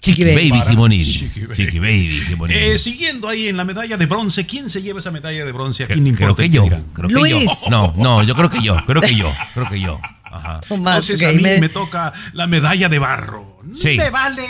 [0.00, 0.62] Chiqui Chiqui Baby.
[0.66, 1.18] Simonidis.
[1.18, 1.54] Chiqui Baby.
[1.56, 2.62] Chiqui Baby Simonidis.
[2.62, 5.84] Eh, siguiendo ahí en la medalla de bronce, ¿quién se lleva esa medalla de bronce?
[5.84, 6.62] ¿A quién le creo importa que el que yo.
[6.64, 6.84] dirán?
[6.92, 7.50] Creo que Luis.
[7.62, 7.70] yo.
[7.70, 8.76] No, no, yo creo que yo.
[8.86, 9.32] Creo que yo.
[9.54, 10.00] Creo que yo.
[10.24, 10.60] Ajá.
[10.68, 11.68] Tomás, Entonces ok, a mí me- me...
[11.70, 13.60] toca la medalla de barro.
[13.74, 13.96] Sí.
[13.96, 14.42] Me vale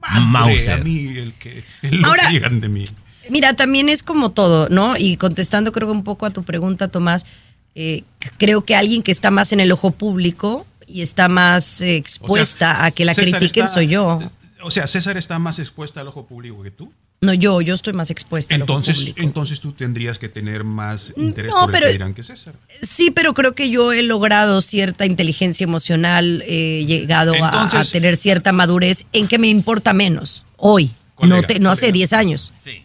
[0.00, 0.80] madre Mauser.
[0.80, 2.84] a mí el que, el lo Ahora- que digan de mí.
[3.30, 4.96] Mira, también es como todo, ¿no?
[4.96, 7.26] Y contestando creo que un poco a tu pregunta, Tomás,
[7.74, 8.02] eh,
[8.38, 12.72] creo que alguien que está más en el ojo público y está más eh, expuesta
[12.72, 14.18] O sea, a que la César critiquen está- soy yo.
[14.62, 16.92] O sea, César está más expuesta al ojo público que tú.
[17.20, 19.20] No, yo, yo estoy más expuesta al ojo Entonces, público.
[19.22, 22.54] entonces tú tendrías que tener más interés No, por el pero- que dirán que César.
[22.82, 28.16] Sí, pero creo que yo he logrado cierta inteligencia emocional, he llegado a- a, tener
[28.16, 31.92] cierta madurez en que me importa menos hoy, no, Colega, te- no hace colega.
[31.94, 32.52] 10 años.
[32.62, 32.84] Sí.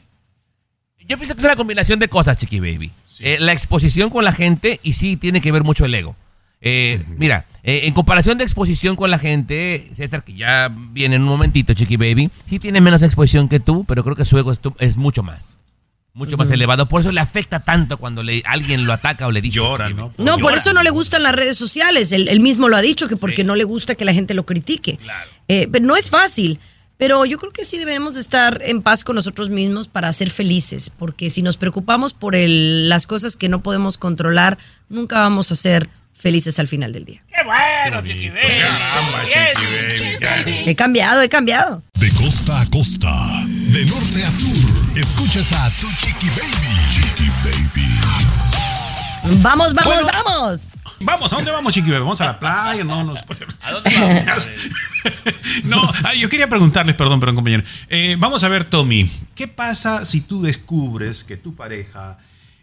[1.08, 2.92] Yo pienso que es una combinación de cosas, Chiqui Baby.
[3.20, 6.16] Eh, la exposición con la gente y sí tiene que ver mucho el ego.
[6.62, 11.24] Eh, Mira, eh, en comparación de exposición con la gente, César, que ya viene en
[11.24, 14.52] un momentito, Chiqui Baby, sí tiene menos exposición que tú, pero creo que su ego
[14.52, 15.58] es, tu- es mucho más.
[16.16, 16.88] Mucho más elevado.
[16.88, 19.56] Por eso le afecta tanto cuando le, alguien lo ataca o le dice.
[19.58, 20.10] Llora, Chiqui ¿no?
[20.10, 20.24] Baby.
[20.24, 22.12] No, por eso no le gustan las redes sociales.
[22.12, 24.46] Él, él mismo lo ha dicho, que porque no le gusta que la gente lo
[24.46, 25.00] critique.
[25.48, 26.60] Eh, pero no es fácil.
[26.98, 30.30] Pero yo creo que sí debemos de estar en paz con nosotros mismos para ser
[30.30, 30.90] felices.
[30.90, 34.58] Porque si nos preocupamos por el- las cosas que no podemos controlar,
[34.90, 37.24] nunca vamos a ser felices al final del día.
[37.28, 38.44] ¡Qué bueno, Chiqui Baby!
[40.66, 41.84] He cambiado, he cambiado.
[42.00, 43.12] De costa a costa,
[43.48, 46.78] de norte a sur, escuchas a tu Chiqui Baby.
[46.92, 48.00] Chiqui Baby.
[49.42, 50.24] Vamos, vamos, Bueno.
[50.26, 50.70] vamos.
[51.04, 51.92] Vamos, ¿a dónde vamos, Chiqui?
[51.92, 52.84] ¿Vamos a la playa?
[52.84, 53.20] No, nos...
[53.62, 54.48] ¿A dónde vamos?
[55.66, 57.64] no, yo quería preguntarles, perdón, perdón, compañero.
[57.90, 62.18] Eh, vamos a ver, Tommy, ¿qué pasa si tú descubres que tu pareja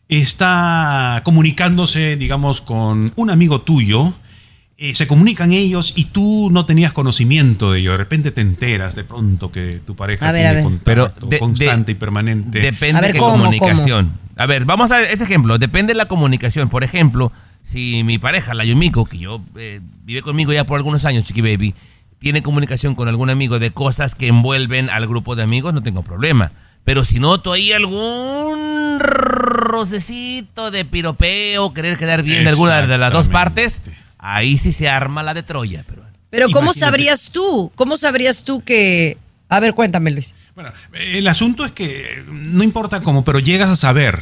[0.08, 4.12] está comunicándose, digamos, con un amigo tuyo?
[4.82, 7.90] eh, se comunican ellos y tú no tenías conocimiento de ello.
[7.90, 10.62] De repente te enteras de pronto que tu pareja A ver, tiene a ver.
[10.62, 10.84] contacto
[11.18, 12.60] Pero de- constante de- y permanente.
[12.60, 14.10] Depende ver, de ¿cómo, comunicación.
[14.36, 15.58] A ver, vamos a ver ese ejemplo.
[15.58, 16.70] Depende de la comunicación.
[16.70, 17.30] Por ejemplo,
[17.70, 21.40] si mi pareja, la Yumiko, que yo eh, vive conmigo ya por algunos años, Chiqui
[21.40, 21.72] Baby,
[22.18, 26.02] tiene comunicación con algún amigo de cosas que envuelven al grupo de amigos, no tengo
[26.02, 26.50] problema.
[26.82, 33.12] Pero si noto ahí algún rocecito de piropeo, querer quedar bien de alguna de las
[33.12, 33.82] dos partes,
[34.18, 35.84] ahí sí se arma la de Troya.
[35.86, 37.70] Pero Pero ¿cómo sabrías tú?
[37.76, 39.16] ¿Cómo sabrías tú que...
[39.48, 40.34] A ver, cuéntame, Luis.
[40.56, 44.20] Bueno, el asunto es que no importa cómo, pero llegas a saber.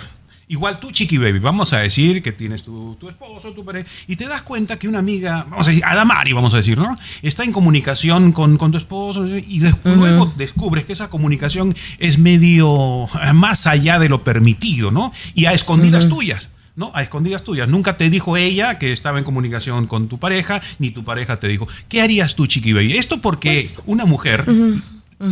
[0.51, 4.17] Igual tú, Chiqui Baby, vamos a decir que tienes tu, tu esposo, tu pareja, y
[4.17, 6.97] te das cuenta que una amiga, vamos a decir, Adamari, vamos a decir, ¿no?
[7.21, 12.19] Está en comunicación con, con tu esposo y des- luego descubres que esa comunicación es
[12.19, 15.13] medio eh, más allá de lo permitido, ¿no?
[15.35, 16.49] Y a escondidas tuyas.
[16.77, 16.93] ¿no?
[16.95, 17.69] A escondidas tuyas.
[17.69, 21.49] Nunca te dijo ella que estaba en comunicación con tu pareja, ni tu pareja te
[21.49, 21.67] dijo.
[21.89, 22.97] ¿Qué harías tú, Chiqui Baby?
[22.97, 24.45] Esto porque una mujer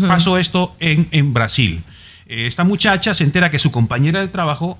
[0.08, 1.82] pasó esto en, en Brasil.
[2.26, 4.76] Eh, Esta muchacha se entera que su compañera de trabajo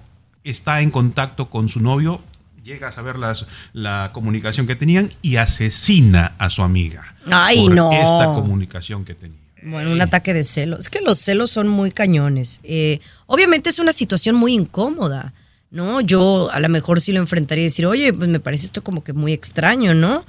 [0.50, 2.20] está en contacto con su novio,
[2.62, 7.14] llega a saber las, la comunicación que tenían y asesina a su amiga.
[7.30, 7.92] Ay, por no.
[7.92, 9.36] Esta comunicación que tenía.
[9.64, 10.80] Bueno, un ataque de celos.
[10.80, 12.60] Es que los celos son muy cañones.
[12.62, 15.32] Eh, obviamente es una situación muy incómoda,
[15.70, 16.00] ¿no?
[16.00, 19.02] Yo a lo mejor sí lo enfrentaría y decir, oye, pues me parece esto como
[19.02, 20.24] que muy extraño, ¿no?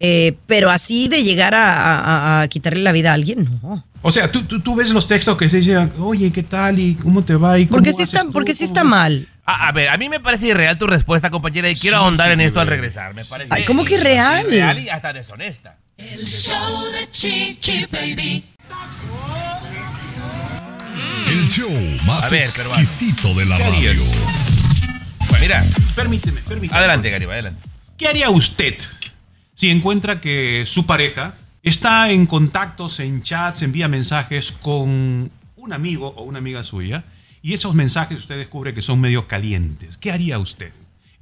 [0.00, 3.84] Eh, pero así de llegar a, a- a quitarle la vida a alguien, no.
[4.02, 6.78] O sea, tú, tú, tú ves los textos que se dicen, oye, ¿qué tal?
[6.78, 7.58] ¿Y cómo te va?
[7.58, 8.90] ¿Y cómo Porque sí está, porque sí ¿Cómo está ves?".
[8.90, 9.28] mal.
[9.52, 12.28] A, a ver, a mí me parece irreal tu respuesta, compañera, y quiero Sí, ahondar
[12.28, 13.14] sí, en esto al regresar.
[13.14, 14.46] Me parece Ay, ¿cómo que irreal?
[14.46, 15.76] irreal y hasta deshonesta.
[15.96, 18.44] El show de Chiqui Baby.
[21.28, 21.70] El show
[22.04, 22.80] más A ver, peruano.
[22.80, 23.96] exquisito de la ¿Qué harías?
[23.98, 25.40] radio.
[25.40, 25.64] Mira,
[25.96, 26.78] Permíteme, permíteme.
[26.78, 27.60] adelante, Gariba, adelante.
[27.96, 28.76] ¿Qué haría usted
[29.54, 36.08] si encuentra que su pareja está en contactos, en chats, envía mensajes con un amigo
[36.16, 37.04] o una amiga suya
[37.42, 39.96] y esos mensajes usted descubre que son medio calientes?
[39.98, 40.72] ¿Qué haría usted?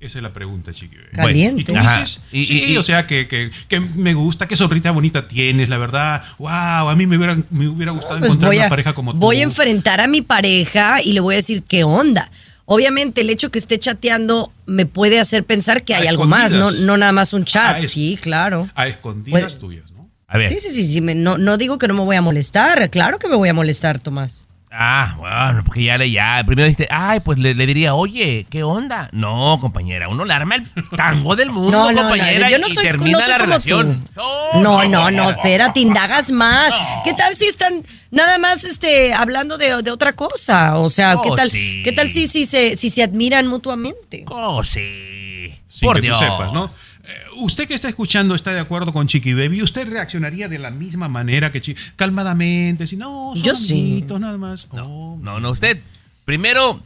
[0.01, 0.97] Esa es la pregunta, chiqui.
[1.13, 1.63] Caliente.
[1.63, 4.57] Y tú dices, Y- sí, y- y- o sea, que, que- que me gusta, qué
[4.57, 6.23] sonrita bonita tienes, la verdad.
[6.39, 6.49] Wow,
[6.89, 9.19] a mí me hubiera, me hubiera gustado Pues encontrar voy una a, pareja como tú.
[9.19, 12.31] voy a enfrentar a mi pareja y le voy a decir, ¿qué onda?
[12.71, 16.53] obviamente el hecho que esté chateando me puede hacer pensar que A hay algo más,
[16.53, 17.83] no, no nada más un chat.
[17.83, 18.69] Es- sí, claro.
[18.75, 20.07] A escondidas Puede- tuyas, ¿no?
[20.27, 20.49] A ver.
[20.51, 23.19] Sí, sí, sí, sí, me- no, no digo que no me voy a molestar, claro
[23.19, 24.48] que me voy a molestar, Tomás.
[24.71, 26.43] Ah, bueno, porque ya le ya.
[26.45, 29.09] Primero dijiste, ay, pues le, le diría, oye, ¿qué onda?
[29.13, 30.65] No, compañera, uno le arma el
[30.97, 33.39] tango del mundo, No, no, compañera, no, yo no y soy, termina no soy la
[33.39, 34.05] como relación.
[34.15, 34.21] tú.
[34.61, 36.73] No, no, no, espérate, indagas más.
[37.03, 40.79] ¿Qué tal si están nada más este hablando de, de otra cosa?
[40.79, 41.81] O sea, ¿qué Oh, tal, sí.
[41.83, 44.25] ¿qué tal si, si, se, si se admiran mutuamente?
[44.29, 45.51] Oh, sí.
[45.67, 46.19] Sin Por que Dios.
[46.19, 46.71] tú sepas, ¿no?
[47.09, 49.63] Eh, Usted que está escuchando está de acuerdo con Chiqui Baby.
[49.63, 51.81] ¿Usted reaccionaría de la misma manera que Chiqui?
[51.97, 53.73] Calmadamente, si no, son Yo sí.
[53.73, 54.67] amiguitos, nada más.
[54.73, 55.81] Oh, No, no, usted,
[56.25, 56.81] primero,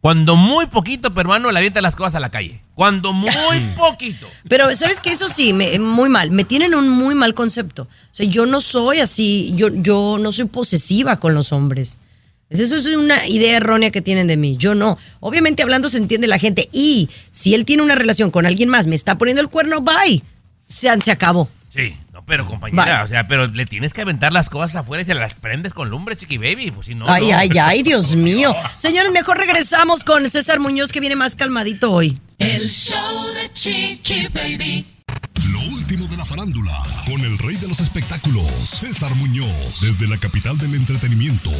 [0.00, 2.62] cuando muy poquito peruano le avienta las cosas a la calle.
[2.74, 4.26] Cuando muy poquito.
[4.48, 5.10] Pero, ¿sabes qué?
[5.12, 6.30] Eso sí, me, muy mal.
[6.30, 7.82] Me tienen un muy mal concepto.
[7.82, 11.98] O sea, yo no soy así, yo, yo no soy posesiva con los hombres.
[12.50, 14.56] Es- Eso es una idea errónea que tienen de mí.
[14.58, 14.98] Yo no.
[15.20, 16.68] Obviamente hablando se entiende la gente.
[16.72, 20.22] Y si él tiene una relación con alguien más, me está poniendo el cuerno, bye.
[20.64, 21.48] Se, se acabó.
[21.70, 25.06] Sí, no, pero compañera, o sea, pero le tienes que aventar las cosas afuera y
[25.06, 27.06] se las prendes con lumbre, chiqui baby, pues si no.
[27.08, 27.36] ay, no.
[27.38, 28.54] ay, ay, Dios mío.
[28.78, 32.18] Señores, mejor regresamos con César Muñoz que viene más calmadito hoy.
[32.38, 34.86] El show de Chiqui Baby.
[35.88, 40.58] Último de la farándula, con el rey de los espectáculos, César Muñoz, desde la capital
[40.58, 41.50] del entretenimiento,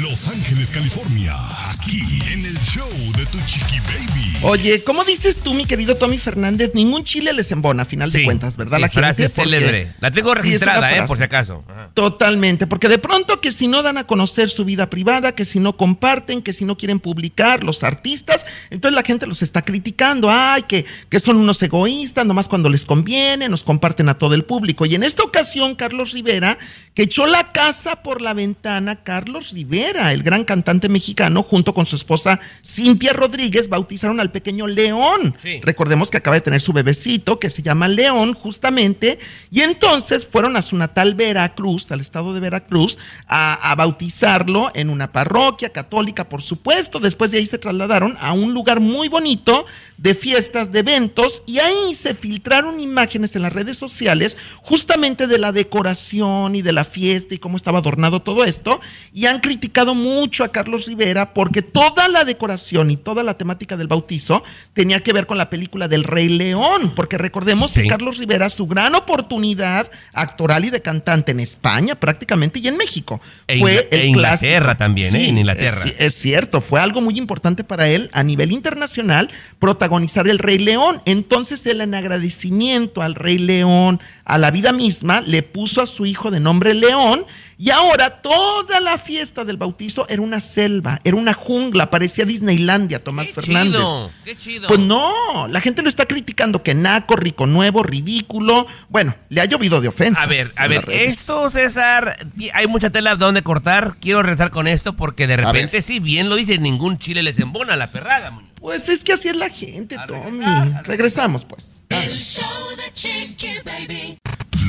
[0.00, 1.34] Los Ángeles, California,
[1.70, 2.00] aquí
[2.32, 4.36] en el show de Tu Chiqui Baby.
[4.42, 6.70] Oye, ¿cómo dices tú, mi querido Tommy Fernández?
[6.72, 8.76] Ningún chile les embona, a final de cuentas, ¿verdad?
[8.76, 9.92] sí, la frase gente, Porque- célebre.
[9.98, 11.64] La tengo Sí, registrada, eh, por si acaso.
[11.68, 11.90] Ajá.
[11.94, 15.58] Totalmente, porque de pronto que si no dan a conocer su vida privada, que si
[15.58, 20.30] no comparten, que si no quieren publicar los artistas, entonces la gente los está criticando,
[20.30, 24.44] ay, que, que son unos egoístas, nomás cuando les conviene, nos comparten a todo el
[24.44, 24.86] público.
[24.86, 26.58] Y en esta ocasión, Carlos Rivera,
[26.94, 31.86] que echó la casa por la ventana, Carlos Rivera, el gran cantante mexicano, junto con
[31.86, 35.34] su esposa Cintia Rodríguez, bautizaron al pequeño León.
[35.42, 35.60] Sí.
[35.62, 39.18] Recordemos que acaba de tener su bebecito, que se llama León, justamente,
[39.50, 44.90] y entonces fueron a su natal Veracruz, al estado de Veracruz, a, a bautizarlo en
[44.90, 47.00] una parroquia católica, por supuesto.
[47.00, 49.64] Después de ahí se trasladaron a un lugar muy bonito
[49.96, 55.38] de fiestas, de eventos, y ahí se filtraron imágenes en las redes sociales justamente de
[55.38, 58.80] la decoración y de la fiesta y cómo estaba adornado todo esto,
[59.12, 63.76] y han criticado mucho a Carlos Rivera porque toda la decoración y toda la temática
[63.76, 64.42] del bautizo
[64.72, 67.82] tenía que ver con la película del Rey León, porque recordemos Sí.
[67.82, 72.76] que Carlos Rivera, su gran oportunidad actoral y de cantante en España prácticamente y en
[72.76, 74.78] México, E fue el e Inglaterra clásico.
[74.78, 75.28] también, ¿eh?
[75.28, 75.68] En Inglaterra.
[75.84, 80.58] Es, es cierto, fue algo muy importante para él a nivel internacional protagonizar el Rey
[80.58, 81.00] León.
[81.04, 86.06] Entonces él en agradecimiento al Rey León, a la vida misma, le puso a su
[86.06, 87.24] hijo de nombre León
[87.56, 93.02] y ahora toda la fiesta del bautizo era una selva, era una jungla, parecía Disneylandia,
[93.02, 93.80] Tomás Qué Fernández.
[93.80, 94.68] chido, qué chido.
[94.68, 98.66] Pues no, la gente lo está criticando que naco, rico nuevo, ridículo.
[98.88, 100.24] Bueno, le ha llovido de ofensas.
[100.24, 102.16] A ver, a ver, esto, César,
[102.54, 103.96] hay mucha tela donde cortar.
[104.00, 107.76] Quiero regresar con esto porque de repente, si bien lo dice, ningún chile les embona
[107.76, 108.53] la perrada, Muñoz.
[108.64, 110.42] Pues es que así es la gente, Tommy.
[110.84, 111.82] Regresamos, pues.
[111.90, 112.46] El show
[112.78, 114.16] de Chiqui Baby.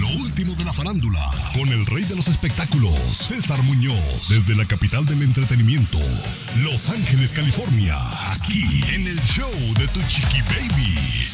[0.01, 4.65] Lo último de la farándula, con el rey de los espectáculos, César Muñoz, desde la
[4.65, 5.97] capital del entretenimiento,
[6.57, 7.95] Los Ángeles, California,
[8.33, 8.65] aquí
[8.95, 11.25] en el show de Tu Chiqui Baby.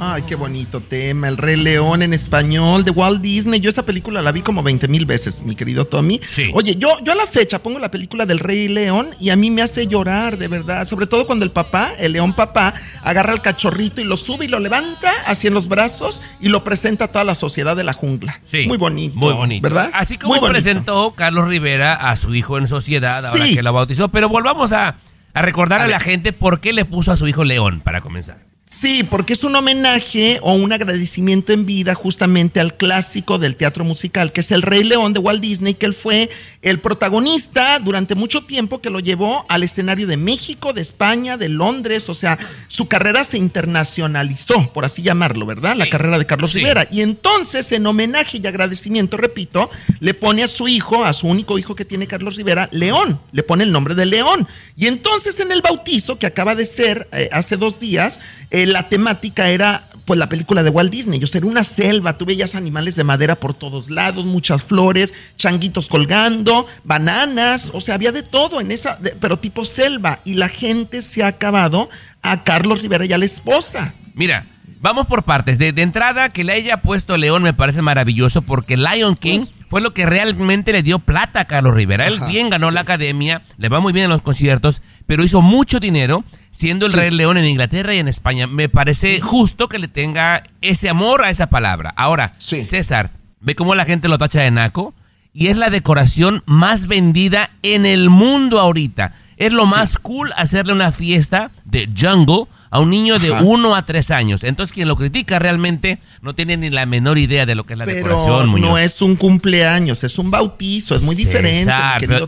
[0.00, 1.26] Ay, qué bonito tema.
[1.26, 3.58] El Rey León en español de Walt Disney.
[3.60, 6.20] Yo esa película la vi como 20 mil veces, mi querido Tommy.
[6.28, 6.50] Sí.
[6.54, 9.50] Oye, yo, yo a la fecha pongo la película del Rey León y a mí
[9.50, 10.84] me hace llorar, de verdad.
[10.86, 14.48] Sobre todo cuando el papá, el león papá, agarra al cachorrito y lo sube y
[14.48, 17.92] lo levanta así en los brazos y lo presenta a toda la sociedad de la
[17.92, 18.38] jungla.
[18.44, 18.66] Sí.
[18.68, 19.16] Muy bonito.
[19.18, 19.62] Muy bonito.
[19.62, 19.90] ¿Verdad?
[19.94, 23.56] Así como presentó Carlos Rivera a su hijo en sociedad, ahora Sí.
[23.56, 24.08] que lo bautizó.
[24.08, 24.94] Pero volvamos a,
[25.34, 28.00] a recordar A a, la gente por qué le puso a su hijo León, para
[28.00, 28.46] comenzar.
[28.70, 33.82] Sí, porque es un homenaje o un agradecimiento en vida justamente al clásico del teatro
[33.82, 36.28] musical, que es El Rey León de Walt Disney, que él fue
[36.60, 41.48] el protagonista durante mucho tiempo que lo llevó al escenario de México, de España, de
[41.48, 45.76] Londres, o sea, su carrera se internacionalizó, por así llamarlo, ¿verdad?
[45.76, 46.58] La carrera de Carlos Sí.
[46.58, 46.86] Rivera.
[46.90, 51.58] Y entonces, en homenaje y agradecimiento, repito, le pone a su hijo, a su único
[51.58, 53.20] hijo que tiene Carlos Rivera, León.
[53.32, 54.46] Le pone el nombre de León.
[54.76, 58.88] Y entonces, en el bautizo, que acaba de ser eh, hace dos días, eh, la
[58.88, 61.22] temática era, pues, la película de Walt Disney.
[61.22, 62.18] O sea, era una selva.
[62.18, 67.70] Tú veías animales de madera por todos lados, muchas flores, changuitos colgando, bananas.
[67.74, 70.20] O sea, había de todo en esa, pero tipo selva.
[70.24, 71.88] Y la gente se ha acabado
[72.22, 73.94] a Carlos Rivera y a la esposa.
[74.14, 74.46] Mira,
[74.80, 75.58] vamos por partes.
[75.58, 79.80] De, de entrada, que le haya puesto León me parece maravilloso porque Lion King fue
[79.80, 82.06] lo que realmente le dio plata a Carlos Rivera.
[82.06, 82.74] Él bien ganó sí.
[82.74, 86.92] la academia, le va muy bien en los conciertos, pero hizo mucho dinero siendo el
[86.92, 86.98] Sí.
[86.98, 88.46] Rey León en Inglaterra y en España.
[88.46, 91.92] Me parece justo que le tenga ese amor a esa palabra.
[91.96, 92.64] Ahora, Sí.
[92.64, 93.10] César,
[93.40, 94.94] ve cómo la gente lo tacha de naco
[95.34, 99.12] y es la decoración más vendida en el mundo ahorita.
[99.36, 103.42] Es lo más cool hacerle una fiesta de jungle a un niño de Ajá.
[103.44, 104.44] 1 a 3 años.
[104.44, 107.78] Entonces quien lo critica realmente no tiene ni la menor idea de lo que es
[107.78, 108.68] la Pero decoración, Muñoz.
[108.70, 111.72] no es un cumpleaños, es un bautizo, es muy diferente.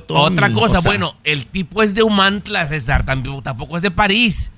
[0.07, 0.21] Tommy.
[0.21, 4.51] otra cosa, O sea, bueno, el tipo es de Humantla, César, tampoco es de París.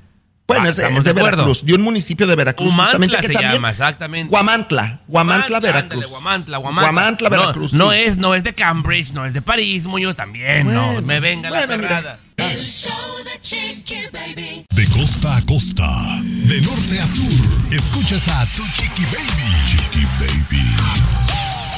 [0.47, 1.36] Bueno, Ah, es, de- estamos es de, de acuerdo.
[1.45, 2.66] Veracruz, de un municipio de Veracruz.
[2.72, 4.28] Humantla justamente, que se también- llama, exactamente.
[4.30, 5.93] Guamantla, Guamantla, Veracruz.
[5.93, 7.28] ándale, Guamantla, Guamantla.
[7.30, 7.72] No, Veracruz.
[7.72, 7.99] No, sí.
[8.01, 11.66] es, no es de Cambridge, no es de París, Muñoz también, no, me venga la
[11.66, 11.76] mira.
[11.78, 12.18] perrada.
[12.36, 12.93] El show
[13.24, 14.66] de Chiqui Baby.
[14.74, 15.88] De costa a costa,
[16.22, 17.32] de norte a sur,
[17.72, 19.55] escuchas a tu chiqui baby.
[19.66, 20.66] Chiqui baby.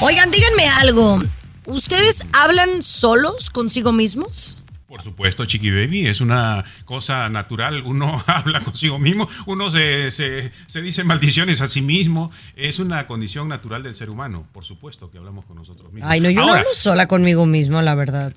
[0.01, 1.21] Oigan, díganme algo.
[1.65, 4.57] ¿Ustedes hablan solos consigo mismos?
[4.87, 7.81] Por supuesto, Chiqui Baby, es una cosa natural.
[7.85, 12.31] Uno habla consigo mismo, uno se, se- se dice maldiciones a sí mismo.
[12.55, 16.11] Es una condición natural del ser humano, por supuesto, que hablamos con nosotros mismos.
[16.11, 18.33] Ay, no, yo no hablo sola conmigo mismo, la verdad.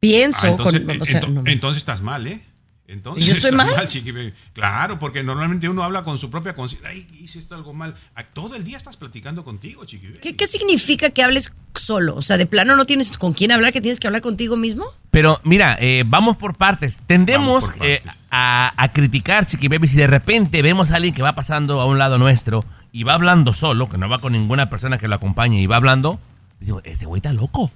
[0.00, 1.00] Pienso ah, entonces, con.
[1.00, 1.42] o sea, ento- no.
[1.46, 2.44] entonces estás mal, ¿eh?
[2.88, 3.86] Entonces ¿Yo estoy mal?
[3.86, 4.34] Chiqui Baby.
[4.52, 6.90] Claro, porque normalmente uno habla con su propia conciencia.
[6.90, 7.94] Ay, hice esto algo mal.
[8.34, 10.18] Todo el día estás platicando contigo, Chiqui Baby.
[10.20, 12.16] ¿Qué, qué significa que hables solo?
[12.16, 14.92] O sea, de plano no tienes con quién hablar, que tienes que hablar contigo mismo.
[15.12, 17.02] Pero mira, eh, vamos por partes.
[17.06, 21.32] Tendemos eh, a, a criticar, Chiqui Baby, si de repente vemos a alguien que va
[21.34, 24.96] pasando a un lado nuestro y va hablando solo, que no va con ninguna persona
[24.96, 26.18] que lo acompañe y va hablando,
[26.60, 27.70] decimos, ese güey está loco.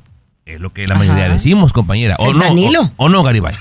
[0.47, 1.35] Es lo que la mayoría Ajá.
[1.35, 2.17] decimos, compañera.
[2.21, 3.55] O no, o, o no, Garibay.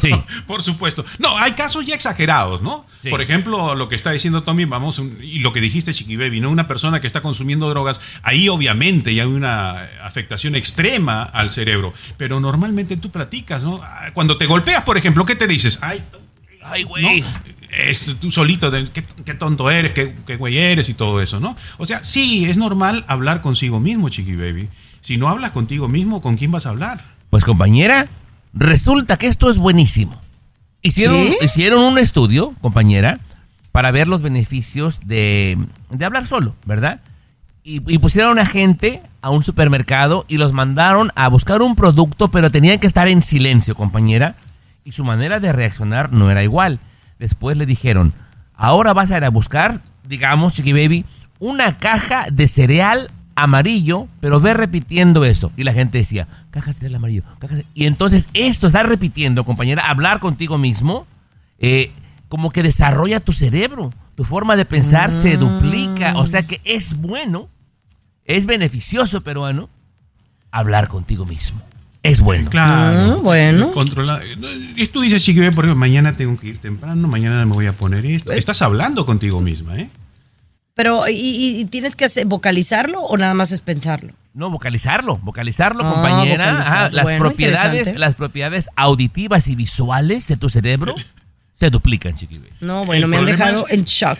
[0.00, 0.10] Sí.
[0.46, 1.04] Por supuesto.
[1.18, 2.86] No, hay casos ya exagerados, ¿no?
[3.02, 3.10] Sí.
[3.10, 6.50] Por ejemplo, lo que está diciendo Tommy, vamos, y lo que dijiste, Chiqui Baby, ¿no?
[6.50, 11.92] Una persona que está consumiendo drogas, ahí obviamente ya hay una afectación extrema al cerebro.
[12.16, 13.80] Pero normalmente tú platicas, ¿no?
[13.82, 15.78] Ah, Cuando te golpeas, por ejemplo, ¿qué te dices?
[15.82, 16.02] Ay,
[16.64, 16.90] Ay, ¿no?
[16.90, 17.24] güey.
[17.70, 21.40] Es tú solito, de, ¿qué, qué tonto eres, qué, qué güey eres y todo eso,
[21.40, 21.56] ¿no?
[21.78, 24.68] O sea, sí, es normal hablar consigo mismo, Chiqui Baby.
[25.00, 27.02] Si no hablas contigo mismo, ¿con quién vas a hablar?
[27.30, 28.06] Pues compañera,
[28.52, 30.20] resulta que esto es buenísimo.
[30.82, 31.36] Hicieron, ¿Sí?
[31.42, 33.20] hicieron un estudio, compañera,
[33.70, 35.58] para ver los beneficios de,
[35.90, 37.00] de hablar solo, ¿verdad?
[37.62, 42.28] Y, y pusieron a gente a un supermercado y los mandaron a buscar un producto,
[42.28, 44.34] pero tenían que estar en silencio, compañera.
[44.84, 46.80] Y su manera de reaccionar no era igual.
[47.20, 48.12] Después le dijeron,
[48.54, 51.04] ahora vas a ir a buscar, digamos, Chiqui Baby,
[51.38, 55.52] una caja de cereal amarillo, pero ve repitiendo eso.
[55.56, 57.66] Y la gente decía, caja de cereal amarillo, caja de-".
[57.74, 61.06] Y entonces esto está repitiendo, compañera, hablar contigo mismo,
[61.58, 61.90] eh,
[62.28, 63.92] como que desarrolla tu cerebro.
[64.14, 66.14] Tu forma de pensar se duplica.
[66.16, 67.48] O sea que es bueno,
[68.24, 69.68] es beneficioso, peruano,
[70.50, 71.62] hablar contigo mismo.
[72.02, 72.50] Es bueno.
[72.50, 73.12] Claro.
[73.12, 73.70] Ah, bueno.
[73.72, 74.20] Controla.
[74.76, 77.66] Y tú dices, Chiqui Baby, por ejemplo, mañana tengo que ir temprano, mañana me voy
[77.66, 78.32] a poner esto.
[78.32, 79.88] Estás hablando contigo misma, ¿eh?
[80.74, 84.14] Pero, ¿y, tienes que hacer- vocalizarlo o nada más es pensarlo?
[84.34, 86.58] No, vocalizarlo, vocalizarlo, Ah, compañera.
[86.60, 90.94] Ajá, las Bueno, propiedades, las propiedades auditivas y visuales de tu cerebro
[91.54, 92.38] se duplican, chiqui.
[92.38, 92.48] baby.
[92.60, 94.18] No, bueno, El me han dejado es- en shock.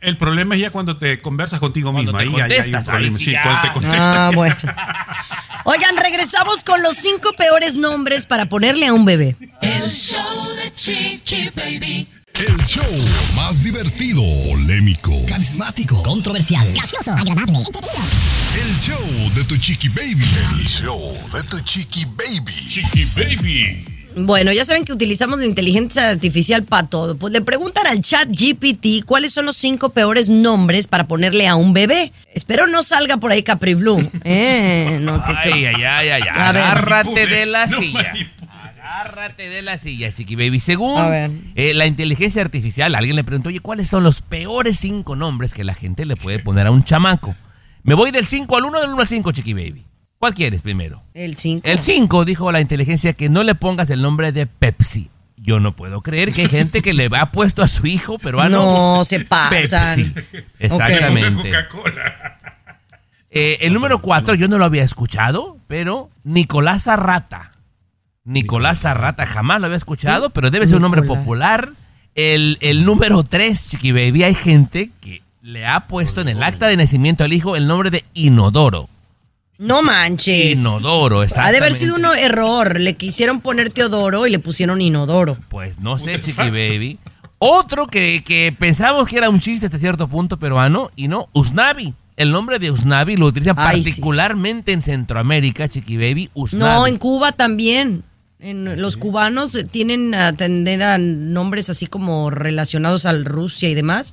[0.00, 2.18] El problema es ya cuando te conversas contigo Cuando misma.
[2.18, 3.18] te Ahí ya- ya hay un contestas, ahí problema.
[3.18, 4.08] sí cuando te contestas.
[4.18, 4.56] Ah, bueno.
[5.66, 9.34] Oigan, regresamos con los cinco peores nombres para ponerle a un bebé.
[9.62, 10.20] El show
[10.62, 12.08] de Chiqui Baby.
[12.34, 12.82] El show
[13.36, 14.20] más divertido,
[14.50, 17.58] polémico, Carismático, controversial, gracioso, agradable,
[18.60, 19.00] el show
[19.34, 20.24] de tu chiqui baby.
[20.58, 22.52] El show de tu chiqui baby.
[22.68, 23.84] Chiqui baby.
[24.16, 27.16] Bueno, ya saben que utilizamos la inteligencia artificial para todo.
[27.16, 31.56] Pues le preguntan al chat GPT cuáles son los cinco peores nombres para ponerle a
[31.56, 32.12] un bebé.
[32.32, 34.08] Espero no salga por ahí Capri Blue.
[34.24, 38.02] Eh, no, que- que- Ay, ay, ay, ay, agárrate de la No silla.
[38.04, 38.33] manipule.
[38.94, 40.60] Agárrate de la silla, chiqui baby.
[40.60, 41.30] Según A ver.
[41.56, 45.64] eh, la inteligencia artificial, alguien le preguntó, oye, ¿cuáles son los peores cinco nombres que
[45.64, 47.34] la gente le puede poner a un chamaco?
[47.82, 49.84] Me voy del 5 al 1, del 1 al 5, chiqui baby.
[50.18, 51.02] ¿Cuál quieres primero?
[51.12, 51.68] El 5.
[51.68, 55.10] El 5 dijo la inteligencia que no le pongas el nombre de Pepsi.
[55.36, 58.96] Yo no puedo creer que hay gente que le ha puesto a su hijo peruano
[58.96, 60.14] No, se pasan.
[60.14, 60.14] Pepsi.
[60.58, 61.42] Exactamente.
[61.42, 62.38] Coca-Cola.
[63.30, 67.50] Eh, el número 4 yo no lo había escuchado, pero Nicolás Arrata.
[68.24, 71.70] Nicolás Arrata, jamás lo había escuchado, pero debe ser un nombre popular.
[72.14, 76.68] El, el número 3, Chiqui Baby, hay gente que le ha puesto en el acta
[76.68, 78.88] de nacimiento al hijo el nombre de Inodoro.
[79.58, 80.58] No manches.
[80.58, 81.52] Inodoro, Ha exactamente.
[81.60, 82.80] de haber sido un error.
[82.80, 85.36] Le quisieron poner Teodoro y le pusieron Inodoro.
[85.48, 86.98] Pues no sé, Chiqui Baby.
[87.38, 91.92] Otro que, que pensamos que era un chiste hasta cierto punto peruano, y no, Usnavi.
[92.16, 93.90] el nombre de Usnavi lo utilizan Ay, sí.
[93.90, 96.30] particularmente en Centroamérica, Chiqui Baby.
[96.32, 96.80] Usnavi.
[96.80, 98.02] No, en Cuba también.
[98.44, 103.74] En, los cubanos eh, tienen a atender a nombres así como relacionados al Rusia y
[103.74, 104.12] demás.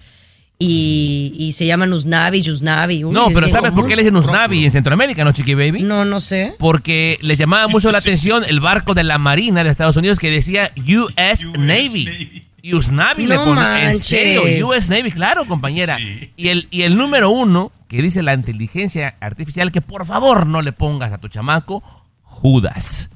[0.58, 3.04] Y, y se llaman Usnavi, Yusnavi.
[3.04, 5.82] Uy, No, pero ¿sabes por qué le dicen Usnavi en Centroamérica, no, Chiqui Baby?
[5.82, 6.56] No, no sé.
[6.60, 10.30] Porque les llamaba mucho la atención el barco de la Marina de Estados Unidos que
[10.30, 12.06] decía US, Navy.
[12.06, 12.48] Navy.
[12.74, 14.04] USNAVI le No pone, en manches.
[14.04, 15.98] serio, US Navy, claro, compañera.
[15.98, 16.32] Sí.
[16.38, 20.62] Y, el, y el número uno, que dice la inteligencia artificial, que por favor no
[20.62, 21.84] le pongas a tu chamaco,
[22.22, 23.10] Judas.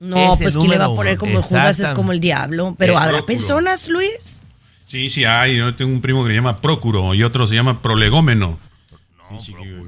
[0.00, 2.74] No, Ese pues ¿quién le va a poner como Judas es como el diablo?
[2.78, 4.42] Pero ¿habrá personas, Luis?
[4.86, 5.58] Sí, sí hay.
[5.58, 8.58] Yo tengo un primo que le llama Prócuro y otro se llama Prolegómeno.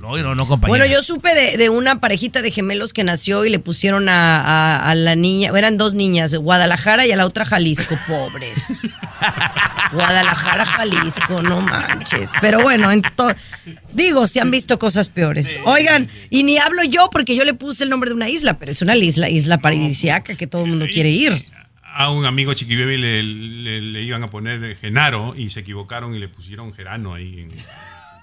[0.00, 0.78] No, no, no, compañera.
[0.84, 4.40] Bueno, yo supe de, de una parejita de gemelos que nació y le pusieron a,
[4.40, 8.74] a- a la niña, eran dos niñas, Guadalajara y a la otra Jalisco, pobres.
[9.92, 12.32] Guadalajara, Jalisco, no manches.
[12.40, 12.88] Pero bueno,
[13.92, 15.58] digo, se han visto cosas peores.
[15.64, 18.70] Oigan, y ni hablo yo porque yo le puse el nombre de una isla, pero
[18.72, 21.32] es una isla, isla paradisiaca que todo el mundo quiere ir.
[21.94, 26.14] A un amigo Chiqui Baby le, le- le iban a poner Genaro y se equivocaron
[26.14, 27.40] y le pusieron Gerano ahí.
[27.40, 27.52] en-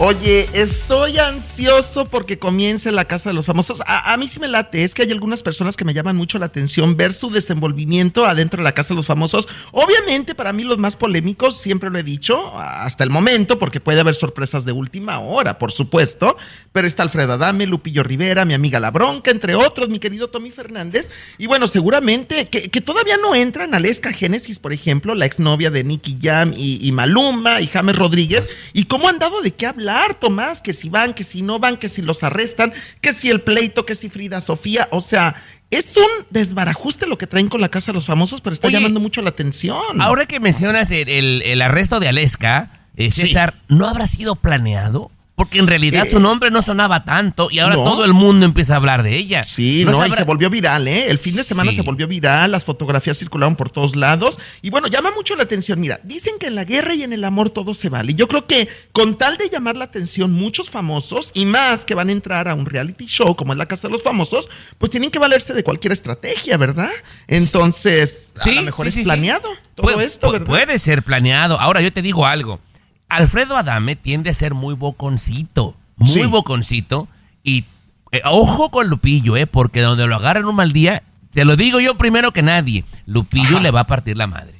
[0.00, 3.82] Oye, estoy ansioso porque comience la Casa de los Famosos.
[3.84, 6.46] A, mí sí me late, es que hay algunas personas que me llaman mucho la
[6.46, 9.48] atención ver su desenvolvimiento adentro de la Casa de los Famosos.
[9.72, 13.98] Obviamente, para mí los más polémicos, siempre lo he dicho, hasta el momento, porque puede
[13.98, 16.36] haber sorpresas de última hora, por supuesto.
[16.70, 20.52] Pero está Alfredo Adame, Lupillo Rivera, mi amiga La Bronca, entre otros, mi querido Tommy
[20.52, 21.10] Fernández.
[21.38, 26.18] Y bueno, seguramente que, todavía no entran Aleska Génesis, por ejemplo, la exnovia de Nicky
[26.22, 28.48] Jam y, y Maluma y James Rodríguez.
[28.72, 29.87] ¿Y cómo han dado de qué hablar,
[30.20, 30.60] Tomás?
[30.62, 33.84] Que si van, que si no van, que si los arrestan, que si el pleito,
[33.86, 34.88] que si Frida Sofía.
[34.90, 35.34] O sea,
[35.70, 38.76] es un desbarajuste lo que traen con la Casa de los Famosos, pero está Oye,
[38.76, 40.00] llamando mucho la atención.
[40.00, 43.22] Ahora que mencionas el, el- el arresto de Aleska, eh, Sí.
[43.22, 45.10] César, ¿no habrá sido planeado?
[45.38, 47.84] Porque en realidad Eh, su nombre no sonaba tanto y ahora no.
[47.84, 49.44] todo el mundo empieza a hablar de ella.
[49.44, 51.06] Sí, no, y sabrá- se volvió viral, ¿eh?
[51.08, 51.76] El fin de semana Sí.
[51.76, 54.38] se volvió viral, las fotografías circularon por todos lados.
[54.62, 55.78] Y bueno, llama mucho la atención.
[55.80, 58.12] Mira, dicen que en la guerra y en el amor todo se vale.
[58.12, 61.94] Y yo creo que con tal de llamar la atención, muchos famosos y más que
[61.94, 64.90] van a entrar a un reality show como es la Casa de los Famosos, pues
[64.90, 66.90] tienen que valerse de cualquier estrategia, ¿verdad?
[67.28, 70.46] Entonces, a lo mejor sí, es planeado todo Pu- esto, ¿verdad?
[70.46, 71.60] Puede ser planeado.
[71.60, 72.60] Ahora yo te digo algo.
[73.08, 76.26] Alfredo Adame tiende a ser muy boconcito, muy Sí.
[76.26, 77.08] boconcito.
[77.42, 77.64] Y
[78.12, 79.46] eh, ojo con Lupillo, ¿eh?
[79.46, 81.02] Porque donde lo agarran un mal día,
[81.32, 83.60] te lo digo yo primero que nadie, Lupillo Ajá.
[83.60, 84.54] le va a partir la madre.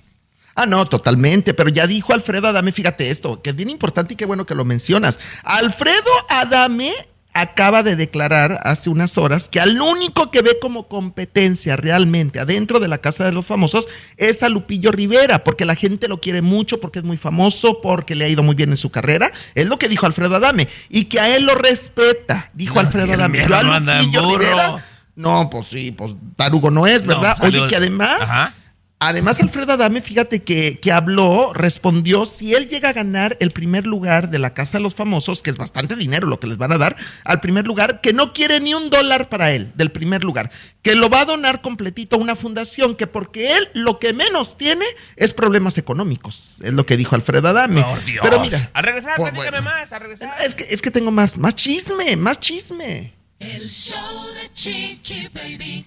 [0.55, 4.17] Ah, no, totalmente, pero ya dijo Alfredo Adame, fíjate esto, que es bien importante y
[4.17, 5.21] qué bueno que lo mencionas.
[5.45, 6.93] Alfredo Adame
[7.41, 12.81] acaba de declarar hace unas horas que al único que ve como competencia realmente adentro
[12.81, 16.43] de la Casa de los Famosos es a Lupillo Rivera, porque la gente lo quiere
[16.43, 19.31] mucho, porque es muy famoso, porque le ha ido muy bien en su carrera.
[19.55, 23.07] Es lo que dijo Alfredo Adame, y que a él lo respeta, dijo No, Alfredo
[23.07, 23.47] si Adame.
[23.47, 24.39] Yo a no Lupillo burro.
[24.39, 24.85] Rivera,
[25.17, 27.37] no, pues sí, pues tarugo no es, ¿verdad?
[27.41, 28.21] No, Oye, que además...
[28.21, 28.55] Ajá.
[29.01, 33.87] Además, Alfredo Adame, fíjate que, que habló, respondió, si él llega a ganar el primer
[33.87, 36.73] lugar de la Casa de los Famosos, que es bastante dinero lo que les van
[36.73, 40.25] a dar, al primer lugar, que no quiere ni un dólar para él, del primer
[40.25, 40.51] lugar,
[40.83, 44.59] que lo va a donar completito a una fundación, que porque él lo que menos
[44.59, 44.85] tiene
[45.15, 47.85] es problemas económicos, es lo que dijo Alfredo Adame.
[47.85, 48.27] Por Dios.
[48.29, 49.63] Pero mira, Al regresar, pues, bueno.
[49.63, 50.35] más, al regresar.
[50.45, 53.15] es que, es que tengo más, más chisme, más chisme.
[53.39, 55.87] El show de Chiqui Baby.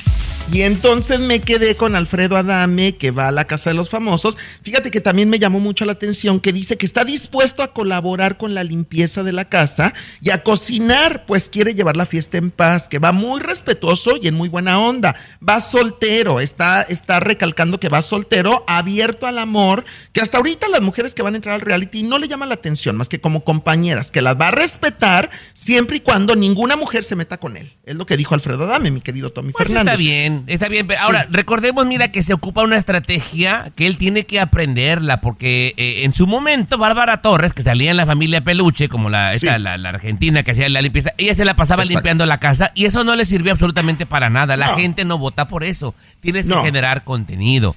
[0.53, 4.37] Y entonces me quedé con Alfredo Adame, que va a la Casa de los Famosos.
[4.63, 8.37] Fíjate que también me llamó mucho la atención que dice que está dispuesto a colaborar
[8.37, 12.51] con la limpieza de la casa y a cocinar, pues quiere llevar la fiesta en
[12.51, 15.15] paz, que va muy respetuoso y en muy buena onda.
[15.47, 20.81] Va soltero, está, está recalcando que va soltero, abierto al amor, que hasta ahorita las
[20.81, 23.45] mujeres que van a entrar al reality no le llaman la atención más que como
[23.45, 27.71] compañeras, que las va a respetar siempre y cuando ninguna mujer se meta con él.
[27.85, 29.93] Es lo que dijo Alfredo Adame, mi querido Tommy Pues Fernández.
[29.93, 30.87] está bien, está bien.
[30.87, 35.73] Pero ahora, recordemos, mira, que se ocupa una estrategia que él tiene que aprenderla, porque
[35.77, 39.55] eh, en su momento, Bárbara Torres, que salía en la familia Peluche, como la, esta,
[39.55, 39.61] Sí.
[39.61, 41.99] la, la argentina que hacía la limpieza, ella se la pasaba Exacto.
[41.99, 44.57] limpiando la casa y eso no le sirvió absolutamente para nada.
[44.57, 44.75] La No.
[44.75, 45.93] gente no vota por eso.
[46.19, 46.57] Tienes No.
[46.57, 47.75] que generar contenido.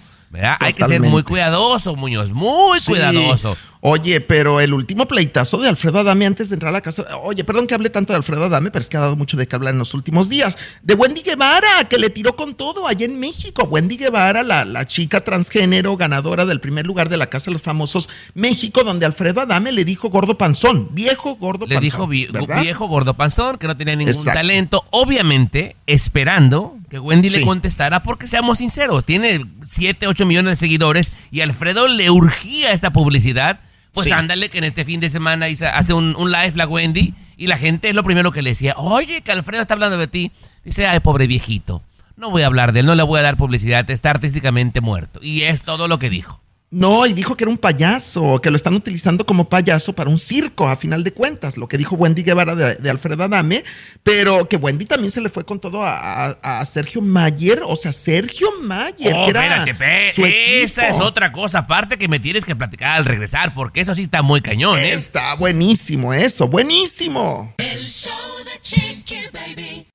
[0.60, 2.92] Hay que ser muy cuidadoso, Muñoz, muy Sí.
[2.92, 3.56] cuidadoso.
[3.86, 7.04] Oye, pero el último pleitazo de Alfredo Adame antes de entrar a la casa.
[7.22, 9.46] Oye, perdón que hable tanto de Alfredo Adame, pero es que ha dado mucho de
[9.46, 10.56] qué hablar en los últimos días.
[10.82, 13.64] De Wendy Guevara, que le tiró con todo allá en México.
[13.64, 17.60] Wendy Guevara, la, la chica transgénero ganadora del primer lugar de la Casa de los
[17.62, 21.82] Famosos México, donde Alfredo Adame le dijo gordo panzón, viejo gordo Le panzón.
[21.84, 22.62] dijo vi- ¿verdad?
[22.62, 24.32] viejo gordo panzón, que no tenía ningún Exacto.
[24.32, 24.82] talento.
[24.92, 31.10] Obviamente, esperando que Wendy le contestara, porque seamos sinceros, tiene 7, 8 millones de seguidores
[31.32, 33.58] y Alfredo le urgía esta publicidad.
[33.92, 34.12] Pues Sí.
[34.12, 37.58] ándale, que en este fin de semana hace un, un live la Wendy y la
[37.58, 40.30] gente es lo primero que le decía, oye, que Alfredo está hablando de ti.
[40.64, 41.82] Dice, ay, pobre viejito.
[42.16, 45.18] No voy a hablar de él, no le voy a dar publicidad, está artísticamente muerto.
[45.20, 46.40] Y es todo lo que dijo.
[46.74, 50.18] No, y dijo que era un payaso, que lo están utilizando como payaso para un
[50.18, 53.62] circo, a final de cuentas, lo que dijo Wendy Guevara de, de Alfredo Adame,
[54.02, 57.76] pero que Wendy también se le fue con todo a, a- a Sergio Mayer, o
[57.76, 62.08] sea, Sergio Mayer, Oh, que era espérate, pe- su esa es otra cosa aparte que
[62.08, 64.92] me tienes que platicar al regresar, porque eso sí está muy cañón, ¿eh?
[64.94, 67.54] Está buenísimo eso, buenísimo.
[67.58, 68.12] El show
[68.44, 69.86] de Chiqui Baby.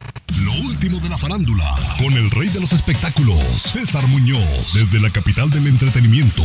[0.43, 5.09] Lo último de la farándula, con el rey de los espectáculos, César Muñoz, desde la
[5.09, 6.43] capital del entretenimiento,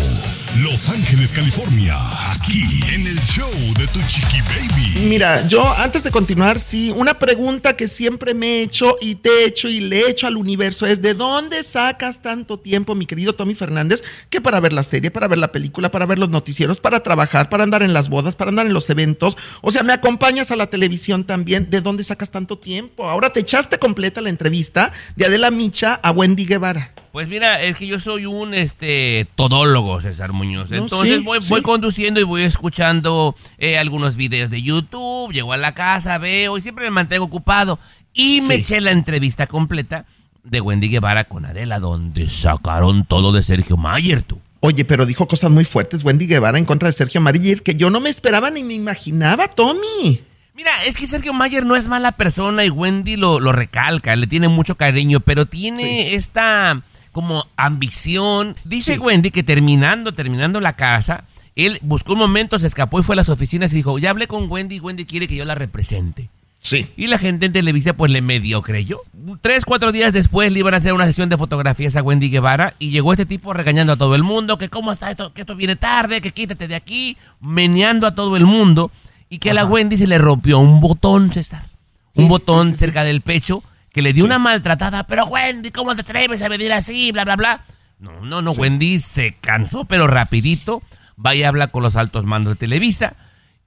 [0.62, 1.95] Los Ángeles, California,
[2.32, 5.09] aquí en el show de Tu Chiqui Baby.
[5.09, 9.28] Mira, yo antes de continuar, sí, una pregunta que siempre me he hecho y te
[9.28, 13.07] he hecho y le he hecho al universo es, ¿de dónde sacas tanto tiempo, mi
[13.07, 16.30] querido Tommy Fernández, que para ver la serie, para ver la película, para ver los
[16.30, 19.36] noticieros, para trabajar, para andar en las bodas, para andar en los eventos?
[19.62, 23.09] O sea, me acompañas a la televisión también, ¿de dónde sacas tanto tiempo?
[23.09, 26.93] Ahora te echaste completa la entrevista de Adela Micha a Wendy Guevara.
[27.12, 30.70] Pues mira, es que yo soy un este todólogo, César Muñoz.
[30.70, 31.49] No, Entonces sí, voy, sí.
[31.51, 36.57] voy conduciendo y voy escuchando eh, algunos videos de YouTube, llego a la casa, veo
[36.59, 37.78] y siempre me mantengo ocupado.
[38.14, 38.62] Y me Sí.
[38.62, 40.07] eché la entrevista completa
[40.43, 44.41] de Wendy Guevara con Adela, donde sacaron todo de Sergio Mayer, tú.
[44.61, 47.91] Oye, pero dijo cosas muy fuertes Wendy Guevara en contra de Sergio Marillir que yo
[47.91, 50.20] no me esperaba ni me imaginaba, Tommy.
[50.55, 54.29] Mira, es que Sergio Mayer no es mala persona y Wendy lo, lo recalca, le
[54.29, 56.81] tiene mucho cariño, pero tiene esta
[57.11, 58.55] como ambición.
[58.65, 58.99] Dice Sí.
[58.99, 61.25] Wendy que terminando, terminando la casa,
[61.57, 64.29] él buscó un momento, se escapó y fue a las oficinas y dijo, ya hablé
[64.29, 66.29] con Wendy y Wendy quiere que yo la represente.
[66.61, 66.87] Sí.
[66.97, 69.01] Y la gente en Televisa pues le medio creyó.
[69.43, 72.75] Tres, cuatro días después le iban a hacer una sesión de fotografías a Wendy Guevara
[72.79, 75.57] y llegó este tipo regañando a todo el mundo, que cómo está esto, que esto
[75.57, 78.91] viene tarde, que quítate de aquí, meneando a todo el mundo
[79.29, 81.66] y que a la Wendy se le rompió un botón, César.
[82.14, 83.62] Un botón cerca del pecho
[83.93, 85.05] que le dio una maltratada.
[85.07, 87.11] Pero Wendy, ¿cómo te atreves a venir así?
[87.12, 87.64] Bla, bla, bla.
[87.99, 90.83] No, no, no, Wendy se cansó, pero rapidito.
[91.25, 93.14] Va y habla con los altos mandos de Televisa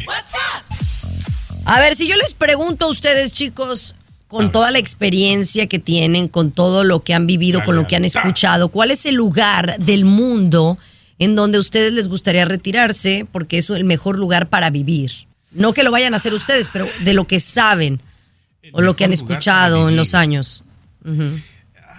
[0.07, 0.63] What's up?
[1.66, 3.95] A ver, si yo les pregunto a ustedes, chicos,
[4.28, 7.95] con toda la experiencia que tienen, con todo lo que han vivido, con lo que
[7.95, 10.78] han escuchado, ¿cuál es el lugar del mundo
[11.20, 13.28] en donde a ustedes les gustaría retirarse?
[13.32, 15.11] Porque es el mejor lugar para vivir.
[15.51, 18.01] No que lo vayan a hacer ustedes, pero de lo que saben
[18.74, 20.63] o lo que han escuchado en los años.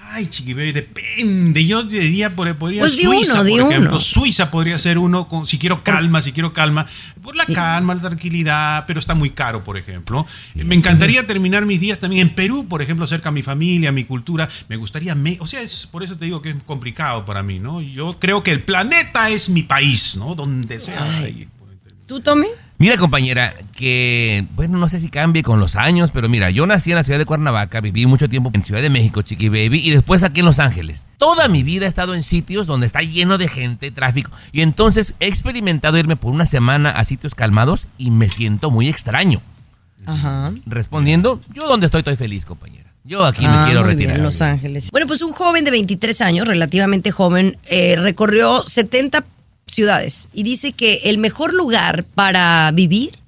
[0.08, 1.66] Ay, chiqui baby, depende.
[1.66, 3.90] Yo diría, por- podría Pues Suiza, uno, por ejemplo.
[3.90, 4.00] uno.
[4.00, 6.86] Suiza podría ser uno, con- si quiero calma, si quiero calma.
[7.22, 10.26] Por la calma, la tranquilidad, pero está muy caro, por ejemplo.
[10.54, 13.92] Me encantaría terminar mis días también en Perú, por ejemplo, cerca a mi familia, a
[13.92, 14.48] mi cultura.
[14.68, 17.58] Me gustaría, me- o sea, es, por eso te digo que es complicado para mí,
[17.58, 17.80] ¿no?
[17.82, 20.34] Yo creo que el planeta es mi país, ¿no?
[20.34, 21.02] Donde sea.
[21.18, 21.48] ahí.
[22.06, 22.46] ¿Tú, Tommy?
[22.78, 26.90] Mira, compañera, que, bueno, no sé si cambie con los años, pero mira, yo nací
[26.90, 29.90] en la ciudad de Cuernavaca, viví mucho tiempo en Ciudad de México, Chiqui Baby, y
[29.92, 31.06] después aquí en Los Ángeles.
[31.16, 35.14] Toda mi vida he estado en sitios donde está lleno de gente, tráfico, y entonces
[35.20, 39.40] he experimentado irme por una semana a sitios calmados y me siento muy extraño.
[40.04, 40.52] Ajá.
[40.66, 42.92] Respondiendo, yo donde estoy estoy feliz, compañera.
[43.04, 44.14] Yo aquí Ah, me quiero muy retirar.
[44.16, 44.90] bien, Los Ángeles.
[44.90, 49.24] Bueno, pues un joven de 23 años, relativamente joven, eh, recorrió 70
[49.76, 53.18] ciudades y dice que el mejor lugar para vivir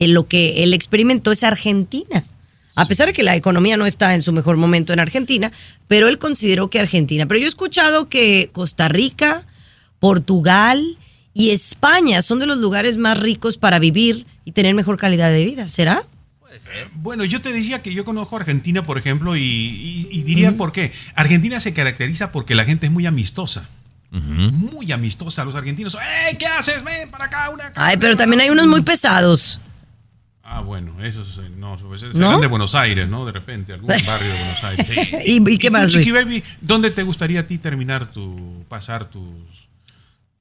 [0.00, 2.24] en lo que él experimentó es Argentina.
[2.76, 5.50] A pesar de que la economía no está en su mejor momento en Argentina,
[5.88, 7.26] pero él consideró que Argentina.
[7.26, 9.44] Pero yo he escuchado que Costa Rica,
[9.98, 10.96] Portugal
[11.34, 15.44] y España son de los lugares más ricos para vivir y tener mejor calidad de
[15.44, 15.68] vida.
[15.68, 16.04] ¿Será?
[16.94, 20.70] Bueno, yo te diría que yo conozco Argentina, por ejemplo, y, y- y diría por
[20.72, 20.92] qué.
[21.16, 23.68] Argentina se caracteriza porque la gente es muy amistosa.
[24.10, 25.44] Muy amistosa.
[25.44, 25.96] Los argentinos,
[26.28, 26.82] ¡Ey, qué haces!
[26.84, 29.60] Ven para acá, una Ay, pero también hay unos muy pesados.
[30.50, 32.40] Ah, bueno, eso es, eh, no, serán ¿No?
[32.40, 33.26] de Buenos Aires, ¿no?
[33.26, 34.86] De repente, algún barrio de Buenos Aires.
[34.88, 35.16] Sí.
[35.26, 36.10] ¿Y- y qué tú, más, Chiqui?
[36.10, 39.68] Baby, ¿dónde te gustaría a ti terminar tu, pasar tus...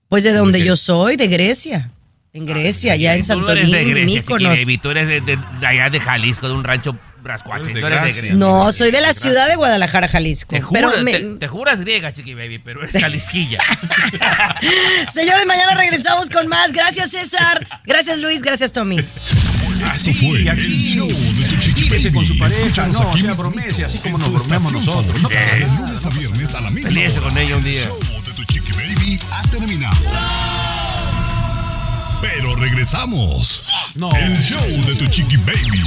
[0.07, 1.91] Pues de donde yo soy, de Grecia.
[2.31, 4.43] En Grecia, ya en Tú no eres Santorini, de Grecia, Chiqui.
[4.45, 7.71] Baby, tú eres de, de- de allá de Jalisco, de un rancho rascuache.
[7.71, 8.11] Tú eres de.
[8.21, 8.33] Grecia.
[8.35, 10.49] No, soy de la ciudad de Guadalajara, Jalisco.
[10.55, 13.59] Te, juro- Pero me- te, te juras griega, Chiqui Baby, pero eres jalisquilla.
[15.13, 16.71] Señores, mañana regresamos con más.
[16.73, 17.67] Gracias, César.
[17.85, 18.41] Gracias, Luis.
[18.41, 18.97] Gracias, Tommy.
[18.97, 22.11] Esto fue y aquí, el show de tu chiqui baby.
[22.11, 25.21] con su pareja, Escúchanos no, aquí sea bromese, así como nos bromeamos nosotros.
[25.21, 25.81] No pasa nada.
[25.87, 27.21] lunes a viernes a la misma hora.
[27.21, 27.81] con ella un día.
[27.83, 29.97] El show de tu chiqui baby ha terminado.
[32.21, 33.71] Pero regresamos.
[33.95, 34.09] No.
[34.15, 35.81] El show de tu chiqui baby.